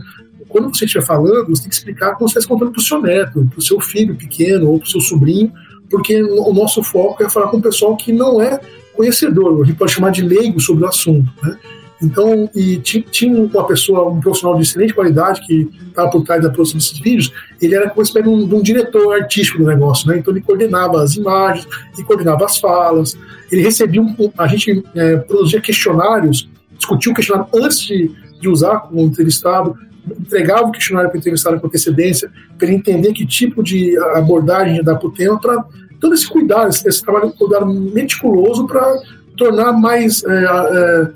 quando 0.49 0.75
você 0.75 0.85
estiver 0.85 1.05
falando, 1.05 1.49
você 1.49 1.63
tem 1.63 1.71
que 1.71 1.77
explicar 1.77 2.15
como 2.15 2.29
você 2.29 2.39
está 2.39 2.49
contando 2.49 2.73
para 2.73 2.81
o 2.81 2.83
seu 2.83 3.01
neto, 3.01 3.47
para 3.51 3.59
o 3.59 3.63
seu 3.63 3.81
filho 3.81 4.15
pequeno 4.15 4.71
ou 4.71 4.79
para 4.79 4.87
o 4.87 4.91
seu 4.91 5.01
sobrinho, 5.01 5.53
porque 5.91 6.23
o 6.23 6.53
nosso 6.53 6.83
foco 6.83 7.23
é 7.23 7.29
falar 7.29 7.49
com 7.49 7.59
o 7.59 7.63
pessoal 7.63 7.97
que 7.97 8.13
não 8.13 8.41
é 8.41 8.61
conhecedor, 8.95 9.63
a 9.63 9.67
gente 9.67 9.77
pode 9.77 9.93
chamar 9.93 10.11
de 10.11 10.23
leigo 10.23 10.61
sobre 10.61 10.85
o 10.85 10.89
assunto, 10.89 11.31
né? 11.43 11.59
Então, 12.03 12.51
e 12.55 12.77
tinha 12.79 13.41
uma 13.41 13.67
pessoa, 13.67 14.11
um 14.11 14.21
profissional 14.21 14.57
de 14.57 14.63
excelente 14.63 14.93
qualidade 14.93 15.41
que 15.47 15.71
estava 15.89 16.11
por 16.11 16.23
trás 16.23 16.43
da 16.43 16.51
produção 16.51 16.77
desses 16.77 16.99
vídeos, 16.99 17.33
ele 17.61 17.75
era 17.75 17.89
como 17.89 18.03
espécie 18.03 18.25
de 18.25 18.55
um, 18.55 18.63
diretor 18.63 19.15
artístico 19.15 19.59
do 19.59 19.65
negócio, 19.65 20.09
né? 20.09 20.19
Então 20.19 20.33
ele 20.33 20.43
coordenava 20.43 21.03
as 21.03 21.15
imagens, 21.15 21.67
e 21.99 22.03
coordenava 22.03 22.45
as 22.45 22.59
falas, 22.59 23.17
ele 23.51 23.63
recebia 23.63 24.03
um, 24.03 24.15
a 24.37 24.47
gente 24.47 24.83
é, 24.95 25.17
produzia 25.17 25.61
questionários, 25.61 26.49
discutia 26.77 27.13
o 27.13 27.15
questionário 27.15 27.49
antes 27.55 27.81
de, 27.81 28.11
de 28.41 28.49
usar 28.49 28.81
com 28.81 28.97
o 28.97 29.07
entrevistado, 29.07 29.77
entregava 30.21 30.69
o 30.69 30.73
questionário 30.73 31.11
para 31.11 31.17
o 31.17 31.21
entrevistado 31.21 31.61
com 31.61 31.67
antecedência, 31.67 32.31
para 32.59 32.67
ele 32.67 32.77
entender 32.77 33.13
que 33.13 33.27
tipo 33.27 33.63
de 33.63 33.97
abordagem 34.15 34.83
dar 34.83 34.97
para 34.97 35.09
o 35.09 35.13
tema, 35.13 35.41
para 35.41 35.65
todo 36.01 36.15
esse 36.15 36.29
cuidado, 36.29 36.69
esse, 36.69 36.87
esse 36.87 37.03
trabalho 37.03 37.33
cuidado 37.33 37.67
meticuloso 37.67 38.67
para 38.67 39.01
tornar 39.37 39.73
mais, 39.73 40.23
é, 40.25 40.45
é, 40.45 41.11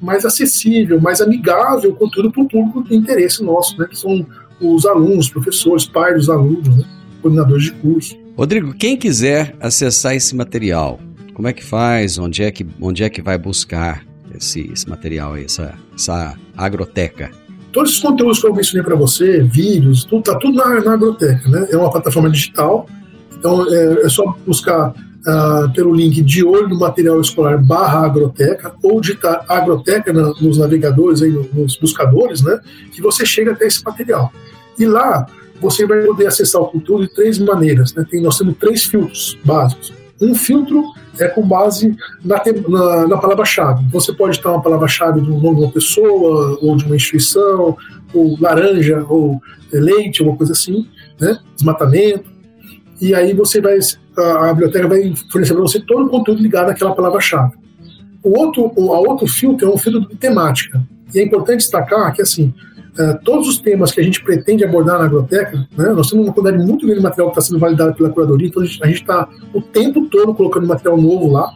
mais 0.00 0.24
acessível, 0.24 1.00
mais 1.00 1.20
amigável 1.20 1.90
o 1.90 1.94
conteúdo 1.94 2.30
para 2.30 2.42
o 2.42 2.48
público 2.48 2.84
de 2.84 2.94
interesse 2.94 3.42
nosso, 3.42 3.78
né, 3.78 3.86
que 3.88 3.98
são 3.98 4.26
os 4.60 4.86
alunos, 4.86 5.30
professores, 5.30 5.86
pais 5.86 6.14
dos 6.14 6.30
alunos, 6.30 6.68
né, 6.68 6.84
coordenadores 7.22 7.64
de 7.64 7.72
curso. 7.72 8.16
Rodrigo, 8.36 8.74
quem 8.74 8.96
quiser 8.96 9.54
acessar 9.60 10.14
esse 10.14 10.34
material, 10.34 11.00
como 11.32 11.48
é 11.48 11.52
que 11.52 11.64
faz? 11.64 12.18
Onde 12.18 12.42
é 12.42 12.50
que, 12.50 12.66
onde 12.80 13.02
é 13.02 13.08
que 13.08 13.22
vai 13.22 13.38
buscar 13.38 14.04
esse, 14.36 14.70
esse 14.72 14.88
material, 14.88 15.36
essa, 15.36 15.74
essa 15.94 16.36
agroteca? 16.56 17.30
Todos 17.74 17.90
esses 17.90 18.02
conteúdos 18.02 18.40
que 18.40 18.46
eu 18.46 18.54
mencionei 18.54 18.84
para 18.84 18.94
você, 18.94 19.42
vídeos, 19.42 20.04
tudo, 20.04 20.22
tá 20.22 20.38
tudo 20.38 20.56
na, 20.56 20.80
na 20.80 20.92
Agroteca, 20.92 21.48
né? 21.48 21.66
É 21.72 21.76
uma 21.76 21.90
plataforma 21.90 22.30
digital, 22.30 22.86
então 23.36 23.66
é, 23.68 24.02
é 24.04 24.08
só 24.08 24.32
buscar 24.46 24.90
uh, 24.90 25.72
pelo 25.74 25.92
link 25.92 26.22
de 26.22 26.44
olho 26.44 26.68
no 26.68 26.78
material 26.78 27.20
escolar 27.20 27.58
barra 27.58 28.06
agroteca 28.06 28.72
ou 28.80 29.00
digitar 29.00 29.44
agroteca 29.48 30.12
na, 30.12 30.28
nos 30.40 30.56
navegadores, 30.56 31.20
aí, 31.20 31.32
nos 31.52 31.76
buscadores, 31.76 32.42
né? 32.42 32.60
Que 32.92 33.02
você 33.02 33.26
chega 33.26 33.50
até 33.50 33.66
esse 33.66 33.84
material. 33.84 34.32
E 34.78 34.86
lá 34.86 35.26
você 35.60 35.84
vai 35.84 36.00
poder 36.02 36.28
acessar 36.28 36.62
o 36.62 36.66
conteúdo 36.66 37.08
de 37.08 37.12
três 37.12 37.40
maneiras, 37.40 37.92
né? 37.92 38.06
Tem, 38.08 38.22
nós 38.22 38.38
temos 38.38 38.56
três 38.56 38.84
filtros 38.84 39.36
básicos. 39.44 39.92
Um 40.24 40.34
filtro 40.34 40.82
é 41.18 41.28
com 41.28 41.46
base 41.46 41.96
na, 42.24 42.42
na, 42.68 43.06
na 43.06 43.18
palavra-chave. 43.18 43.84
Você 43.90 44.12
pode 44.12 44.36
estar 44.36 44.50
uma 44.50 44.62
palavra-chave 44.62 45.20
do 45.20 45.34
nome 45.34 45.56
de 45.56 45.62
uma 45.64 45.70
pessoa, 45.70 46.58
ou 46.60 46.76
de 46.76 46.84
uma 46.84 46.96
instituição, 46.96 47.76
ou 48.12 48.36
laranja, 48.40 49.04
ou 49.08 49.40
leite, 49.72 50.22
alguma 50.22 50.38
coisa 50.38 50.52
assim, 50.52 50.88
né? 51.20 51.38
desmatamento. 51.54 52.24
E 53.00 53.14
aí 53.14 53.34
você 53.34 53.60
vai, 53.60 53.78
a, 54.16 54.50
a 54.50 54.52
biblioteca 54.54 54.88
vai 54.88 55.14
fornecer 55.30 55.52
para 55.52 55.62
você 55.62 55.80
todo 55.80 56.06
o 56.06 56.08
conteúdo 56.08 56.42
ligado 56.42 56.70
àquela 56.70 56.94
palavra-chave. 56.94 57.52
O 58.22 58.38
outro, 58.38 58.72
o 58.74 58.94
a 58.94 58.98
outro 58.98 59.26
filtro 59.26 59.68
é 59.68 59.74
um 59.74 59.76
filtro 59.76 60.08
de 60.08 60.16
temática. 60.16 60.82
E 61.14 61.18
é 61.18 61.22
importante 61.22 61.58
destacar 61.58 62.12
que, 62.14 62.22
assim, 62.22 62.54
Uh, 62.98 63.18
todos 63.24 63.48
os 63.48 63.58
temas 63.58 63.90
que 63.90 64.00
a 64.00 64.04
gente 64.04 64.22
pretende 64.22 64.64
abordar 64.64 65.00
na 65.00 65.06
agroteca, 65.06 65.66
né, 65.76 65.88
nós 65.88 66.08
temos 66.08 66.26
uma 66.26 66.32
quantidade 66.32 66.64
muito 66.64 66.86
grande 66.86 67.00
de 67.00 67.02
material 67.02 67.32
que 67.32 67.38
está 67.38 67.48
sendo 67.48 67.58
validado 67.58 67.92
pela 67.94 68.08
curadoria, 68.10 68.46
então 68.46 68.62
a 68.62 68.66
gente 68.66 69.00
está 69.00 69.28
o 69.52 69.60
tempo 69.60 70.06
todo 70.06 70.32
colocando 70.32 70.68
material 70.68 70.96
novo 70.96 71.32
lá. 71.32 71.52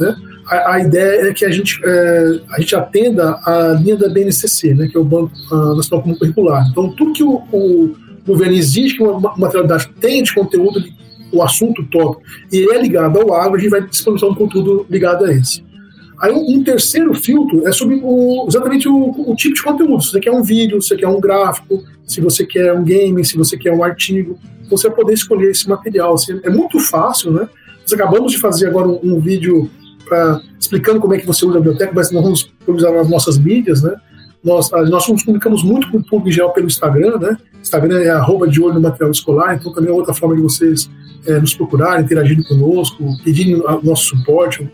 Né? 0.00 0.16
A, 0.46 0.72
a, 0.72 0.80
ideia 0.80 1.28
é 1.28 1.32
que 1.34 1.44
a 1.44 1.50
gente, 1.50 1.78
é, 1.84 2.40
a 2.52 2.60
gente 2.60 2.74
atenda 2.74 3.38
a 3.44 3.78
linha 3.78 3.96
da 3.96 4.08
BNCC, 4.08 4.74
né, 4.74 4.88
que 4.88 4.96
é 4.96 5.00
o 5.00 5.04
Banco 5.04 5.30
uh, 5.52 5.76
Nacional 5.76 6.02
Comum 6.02 6.16
Curricular. 6.16 6.66
Então, 6.70 6.90
tudo 6.92 7.12
que 7.12 7.22
o, 7.22 7.42
o 7.52 7.94
governo 8.26 8.54
exige 8.54 8.96
que 8.96 9.02
uma 9.02 9.36
materialidade 9.36 9.90
tenha 10.00 10.22
de 10.22 10.34
conteúdo, 10.34 10.82
o 11.30 11.42
assunto 11.42 11.84
top, 11.90 12.22
e 12.50 12.66
é 12.72 12.80
ligado 12.80 13.18
ao 13.18 13.34
agro, 13.34 13.56
a 13.56 13.58
gente 13.58 13.70
vai 13.70 13.82
disponibilizar 13.82 14.30
um 14.30 14.34
conteúdo 14.34 14.86
ligado 14.88 15.26
a 15.26 15.32
esse. 15.34 15.67
Aí 16.20 16.32
um, 16.32 16.64
terceiro 16.64 17.14
filtro 17.14 17.66
é 17.66 17.70
sobre 17.70 18.00
o, 18.02 18.44
exatamente 18.48 18.88
o, 18.88 19.30
o, 19.30 19.36
tipo 19.36 19.54
de 19.54 19.62
conteúdo. 19.62 20.02
Se 20.02 20.10
você 20.10 20.20
quer 20.20 20.32
um 20.32 20.42
vídeo, 20.42 20.82
se 20.82 20.88
você 20.88 20.96
quer 20.96 21.08
um 21.08 21.20
gráfico, 21.20 21.84
se 22.04 22.20
você 22.20 22.44
quer 22.44 22.72
um 22.72 22.82
game, 22.82 23.24
se 23.24 23.36
você 23.36 23.56
quer 23.56 23.72
um 23.72 23.84
artigo, 23.84 24.36
você 24.68 24.88
vai 24.88 24.96
poder 24.96 25.14
escolher 25.14 25.50
esse 25.50 25.68
material. 25.68 26.14
Assim, 26.14 26.40
é 26.42 26.50
muito 26.50 26.80
fácil, 26.80 27.30
né? 27.30 27.48
Nós 27.82 27.92
acabamos 27.92 28.32
de 28.32 28.38
fazer 28.38 28.66
agora 28.66 28.88
um, 28.88 28.98
um 29.02 29.20
vídeo 29.20 29.70
pra, 30.04 30.40
explicando 30.58 31.00
como 31.00 31.14
é 31.14 31.18
que 31.18 31.26
você 31.26 31.46
usa 31.46 31.58
a 31.58 31.60
biblioteca, 31.60 31.92
mas 31.94 32.10
nós 32.10 32.22
vamos 32.22 32.52
utilizar 32.62 32.92
nas 32.92 33.08
nossas 33.08 33.38
mídias, 33.38 33.82
né? 33.82 33.94
Nós, 34.42 34.70
nós 34.70 35.08
nos 35.08 35.22
comunicamos 35.22 35.62
muito 35.62 35.90
com 35.90 35.98
o 35.98 36.02
público 36.02 36.28
em 36.28 36.32
geral 36.32 36.52
pelo 36.52 36.66
Instagram, 36.66 37.18
né? 37.18 37.36
Instagram 37.60 38.00
é 38.00 38.10
arroba 38.10 38.48
de 38.48 38.60
olho 38.60 38.74
no 38.74 38.80
material 38.80 39.10
escolar, 39.10 39.54
então 39.54 39.72
também 39.72 39.90
é 39.90 39.92
outra 39.92 40.14
forma 40.14 40.34
de 40.34 40.42
vocês 40.42 40.90
é, 41.26 41.38
nos 41.38 41.54
procurarem, 41.54 42.04
interagirem 42.04 42.42
conosco, 42.44 43.04
pedirem 43.24 43.62
nosso 43.82 44.16
suporte, 44.16 44.68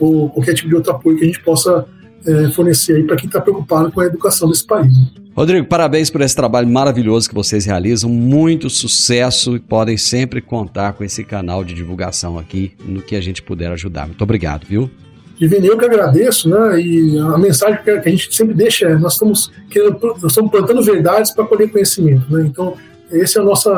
ou 0.00 0.30
qualquer 0.30 0.54
tipo 0.54 0.68
de 0.68 0.74
outro 0.74 0.92
apoio 0.92 1.16
que 1.16 1.24
a 1.24 1.26
gente 1.26 1.42
possa 1.42 1.86
é, 2.26 2.48
fornecer 2.48 2.96
aí 2.96 3.04
para 3.04 3.16
quem 3.16 3.26
está 3.26 3.40
preocupado 3.40 3.92
com 3.92 4.00
a 4.00 4.06
educação 4.06 4.48
desse 4.48 4.66
país. 4.66 4.92
Rodrigo, 5.34 5.66
parabéns 5.66 6.10
por 6.10 6.20
esse 6.20 6.34
trabalho 6.34 6.68
maravilhoso 6.68 7.28
que 7.28 7.34
vocês 7.34 7.64
realizam, 7.64 8.10
muito 8.10 8.68
sucesso 8.68 9.56
e 9.56 9.60
podem 9.60 9.96
sempre 9.96 10.40
contar 10.40 10.94
com 10.94 11.04
esse 11.04 11.22
canal 11.22 11.64
de 11.64 11.72
divulgação 11.72 12.38
aqui 12.38 12.72
no 12.84 13.00
que 13.00 13.14
a 13.14 13.20
gente 13.20 13.42
puder 13.42 13.70
ajudar. 13.72 14.06
Muito 14.06 14.22
obrigado, 14.22 14.66
viu? 14.66 14.90
Divine, 15.38 15.68
eu 15.68 15.78
que 15.78 15.86
agradeço, 15.86 16.50
né? 16.50 16.78
E 16.78 17.18
a 17.18 17.38
mensagem 17.38 17.82
que 17.82 17.90
a 17.90 18.02
gente 18.02 18.34
sempre 18.34 18.54
deixa 18.54 18.86
é: 18.88 18.98
nós 18.98 19.14
estamos, 19.14 19.50
querendo, 19.70 19.98
nós 19.98 20.24
estamos 20.24 20.50
plantando 20.50 20.82
verdades 20.82 21.30
para 21.30 21.46
colher 21.46 21.70
conhecimento, 21.70 22.30
né? 22.30 22.44
Então, 22.46 22.74
esse 23.10 23.38
é 23.38 23.40
o 23.40 23.44
nosso 23.44 23.70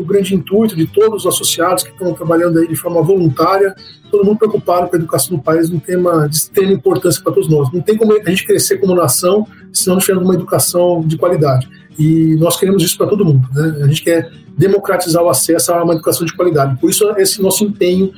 o 0.00 0.04
grande 0.04 0.34
intuito 0.34 0.74
de 0.74 0.86
todos 0.86 1.24
os 1.24 1.34
associados 1.34 1.84
que 1.84 1.90
estão 1.90 2.12
trabalhando 2.14 2.58
aí 2.58 2.66
de 2.66 2.76
forma 2.76 3.02
voluntária, 3.02 3.74
todo 4.10 4.24
mundo 4.24 4.38
preocupado 4.38 4.88
com 4.88 4.96
a 4.96 4.98
educação 4.98 5.36
do 5.36 5.42
país, 5.42 5.70
um 5.70 5.78
tema 5.78 6.28
de 6.28 6.36
extrema 6.36 6.72
importância 6.72 7.22
para 7.22 7.32
todos 7.32 7.48
nós. 7.48 7.72
Não 7.72 7.80
tem 7.80 7.96
como 7.96 8.12
a 8.12 8.30
gente 8.30 8.46
crescer 8.46 8.78
como 8.78 8.94
nação 8.94 9.46
se 9.72 9.88
não 9.88 9.98
tivermos 9.98 10.24
uma 10.24 10.34
educação 10.34 11.02
de 11.06 11.16
qualidade. 11.16 11.68
E 11.98 12.34
nós 12.36 12.58
queremos 12.58 12.82
isso 12.82 12.96
para 12.96 13.06
todo 13.06 13.24
mundo. 13.24 13.46
Né? 13.54 13.82
A 13.82 13.86
gente 13.86 14.02
quer 14.02 14.30
democratizar 14.56 15.22
o 15.22 15.28
acesso 15.28 15.72
a 15.72 15.84
uma 15.84 15.94
educação 15.94 16.26
de 16.26 16.34
qualidade. 16.34 16.78
Por 16.80 16.90
isso, 16.90 17.08
esse 17.16 17.40
nosso 17.40 17.64
empenho 17.64 18.12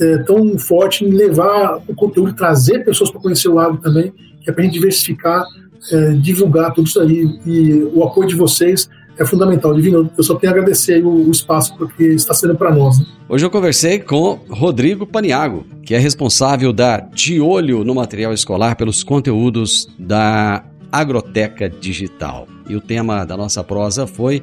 é 0.00 0.18
tão 0.18 0.58
forte 0.58 1.04
em 1.04 1.10
levar 1.10 1.80
o 1.86 1.94
conteúdo, 1.94 2.34
trazer 2.34 2.84
pessoas 2.84 3.10
para 3.10 3.20
conhecer 3.20 3.48
o 3.48 3.54
lago 3.54 3.76
também, 3.76 4.12
que 4.42 4.50
é 4.50 4.52
para 4.52 4.62
a 4.62 4.64
gente 4.64 4.74
diversificar, 4.74 5.44
é, 5.92 6.12
divulgar 6.14 6.72
tudo 6.72 6.86
isso 6.86 7.00
aí. 7.00 7.38
E 7.46 7.90
o 7.94 8.02
apoio 8.04 8.28
de 8.28 8.34
vocês 8.34 8.88
é 9.18 9.24
fundamental. 9.24 9.74
Divino, 9.74 10.10
eu 10.16 10.24
só 10.24 10.34
tenho 10.34 10.52
a 10.52 10.56
agradecer 10.56 11.04
o, 11.04 11.28
o 11.28 11.30
espaço 11.30 11.76
porque 11.76 12.04
está 12.04 12.34
sendo 12.34 12.56
para 12.56 12.74
nós. 12.74 12.98
Né? 12.98 13.06
Hoje 13.28 13.44
eu 13.44 13.50
conversei 13.50 13.98
com 13.98 14.40
Rodrigo 14.48 15.06
Paniago, 15.06 15.64
que 15.82 15.94
é 15.94 15.98
responsável 15.98 16.72
da 16.72 16.98
De 16.98 17.40
Olho 17.40 17.84
no 17.84 17.94
Material 17.94 18.32
Escolar 18.32 18.76
pelos 18.76 19.02
conteúdos 19.02 19.88
da 19.98 20.64
Agroteca 20.90 21.68
Digital. 21.68 22.48
E 22.68 22.74
o 22.74 22.80
tema 22.80 23.24
da 23.24 23.36
nossa 23.36 23.62
prosa 23.62 24.06
foi 24.06 24.42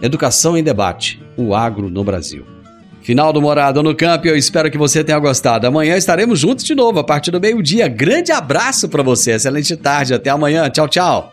Educação 0.00 0.56
em 0.56 0.62
Debate, 0.62 1.22
o 1.36 1.54
agro 1.54 1.88
no 1.88 2.04
Brasil. 2.04 2.44
Final 3.02 3.34
do 3.34 3.42
Morada 3.42 3.82
no 3.82 3.94
Campo, 3.94 4.26
eu 4.26 4.34
espero 4.36 4.70
que 4.70 4.78
você 4.78 5.04
tenha 5.04 5.18
gostado. 5.18 5.66
Amanhã 5.66 5.94
estaremos 5.94 6.38
juntos 6.38 6.64
de 6.64 6.74
novo, 6.74 6.98
a 6.98 7.04
partir 7.04 7.30
do 7.30 7.38
meio-dia. 7.38 7.86
Grande 7.86 8.32
abraço 8.32 8.88
para 8.88 9.02
você, 9.02 9.32
excelente 9.32 9.76
tarde, 9.76 10.14
até 10.14 10.30
amanhã. 10.30 10.70
Tchau, 10.70 10.88
tchau. 10.88 11.32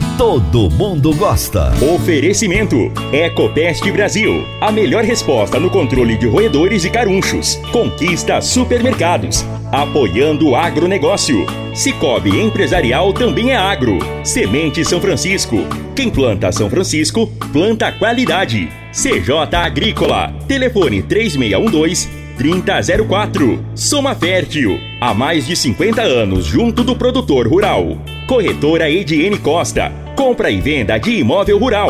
todo 0.21 0.69
mundo 0.69 1.15
gosta. 1.15 1.73
Oferecimento: 1.95 2.91
Ecopest 3.11 3.83
Brasil. 3.89 4.45
A 4.61 4.71
melhor 4.71 5.03
resposta 5.03 5.59
no 5.59 5.67
controle 5.67 6.15
de 6.15 6.27
roedores 6.27 6.85
e 6.85 6.91
carunchos. 6.91 7.55
Conquista 7.71 8.39
supermercados. 8.39 9.43
Apoiando 9.71 10.49
o 10.49 10.55
agronegócio. 10.55 11.43
Cicobi 11.73 12.39
Empresarial 12.39 13.11
também 13.13 13.49
é 13.49 13.55
agro. 13.55 13.97
Semente 14.23 14.85
São 14.85 15.01
Francisco. 15.01 15.57
Quem 15.95 16.11
planta 16.11 16.51
São 16.51 16.69
Francisco, 16.69 17.25
planta 17.51 17.91
qualidade. 17.91 18.69
CJ 18.91 19.55
Agrícola. 19.55 20.31
Telefone 20.47 21.01
3612 21.01 22.07
3004. 22.37 23.65
Soma 23.73 24.13
Fértil. 24.13 24.79
Há 25.01 25.15
mais 25.15 25.47
de 25.47 25.55
50 25.55 26.03
anos 26.03 26.45
junto 26.45 26.83
do 26.83 26.95
produtor 26.95 27.47
rural. 27.47 27.97
Corretora 28.27 28.87
Ediene 28.87 29.39
Costa 29.39 29.91
compra 30.21 30.51
e 30.51 30.61
venda 30.61 30.99
de 30.99 31.13
imóvel 31.13 31.57
rural. 31.57 31.89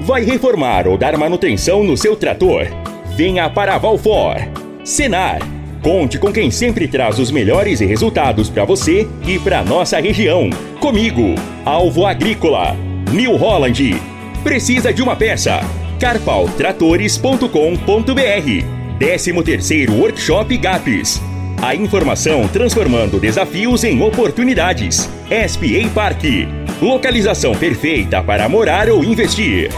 Vai 0.00 0.24
reformar 0.24 0.88
ou 0.88 0.98
dar 0.98 1.16
manutenção 1.16 1.84
no 1.84 1.96
seu 1.96 2.16
trator? 2.16 2.66
Venha 3.14 3.48
para 3.48 3.76
a 3.76 3.78
Valfor. 3.78 4.34
Senar. 4.82 5.38
Conte 5.80 6.18
com 6.18 6.32
quem 6.32 6.50
sempre 6.50 6.88
traz 6.88 7.20
os 7.20 7.30
melhores 7.30 7.78
resultados 7.78 8.50
para 8.50 8.64
você 8.64 9.06
e 9.24 9.38
para 9.38 9.62
nossa 9.62 10.00
região. 10.00 10.50
Comigo, 10.80 11.36
Alvo 11.64 12.04
Agrícola. 12.04 12.76
New 13.12 13.36
Holland. 13.36 13.94
Precisa 14.42 14.92
de 14.92 15.00
uma 15.00 15.14
peça? 15.14 15.60
carpaltratores.com.br 16.00 18.98
13 18.98 19.42
terceiro 19.44 19.94
Workshop 19.94 20.56
GAPS. 20.56 21.27
A 21.60 21.74
informação 21.74 22.46
transformando 22.46 23.18
desafios 23.18 23.82
em 23.82 24.00
oportunidades. 24.00 25.10
SPA 25.48 25.92
Parque. 25.92 26.46
Localização 26.80 27.52
perfeita 27.52 28.22
para 28.22 28.48
morar 28.48 28.88
ou 28.88 29.02
investir. 29.02 29.68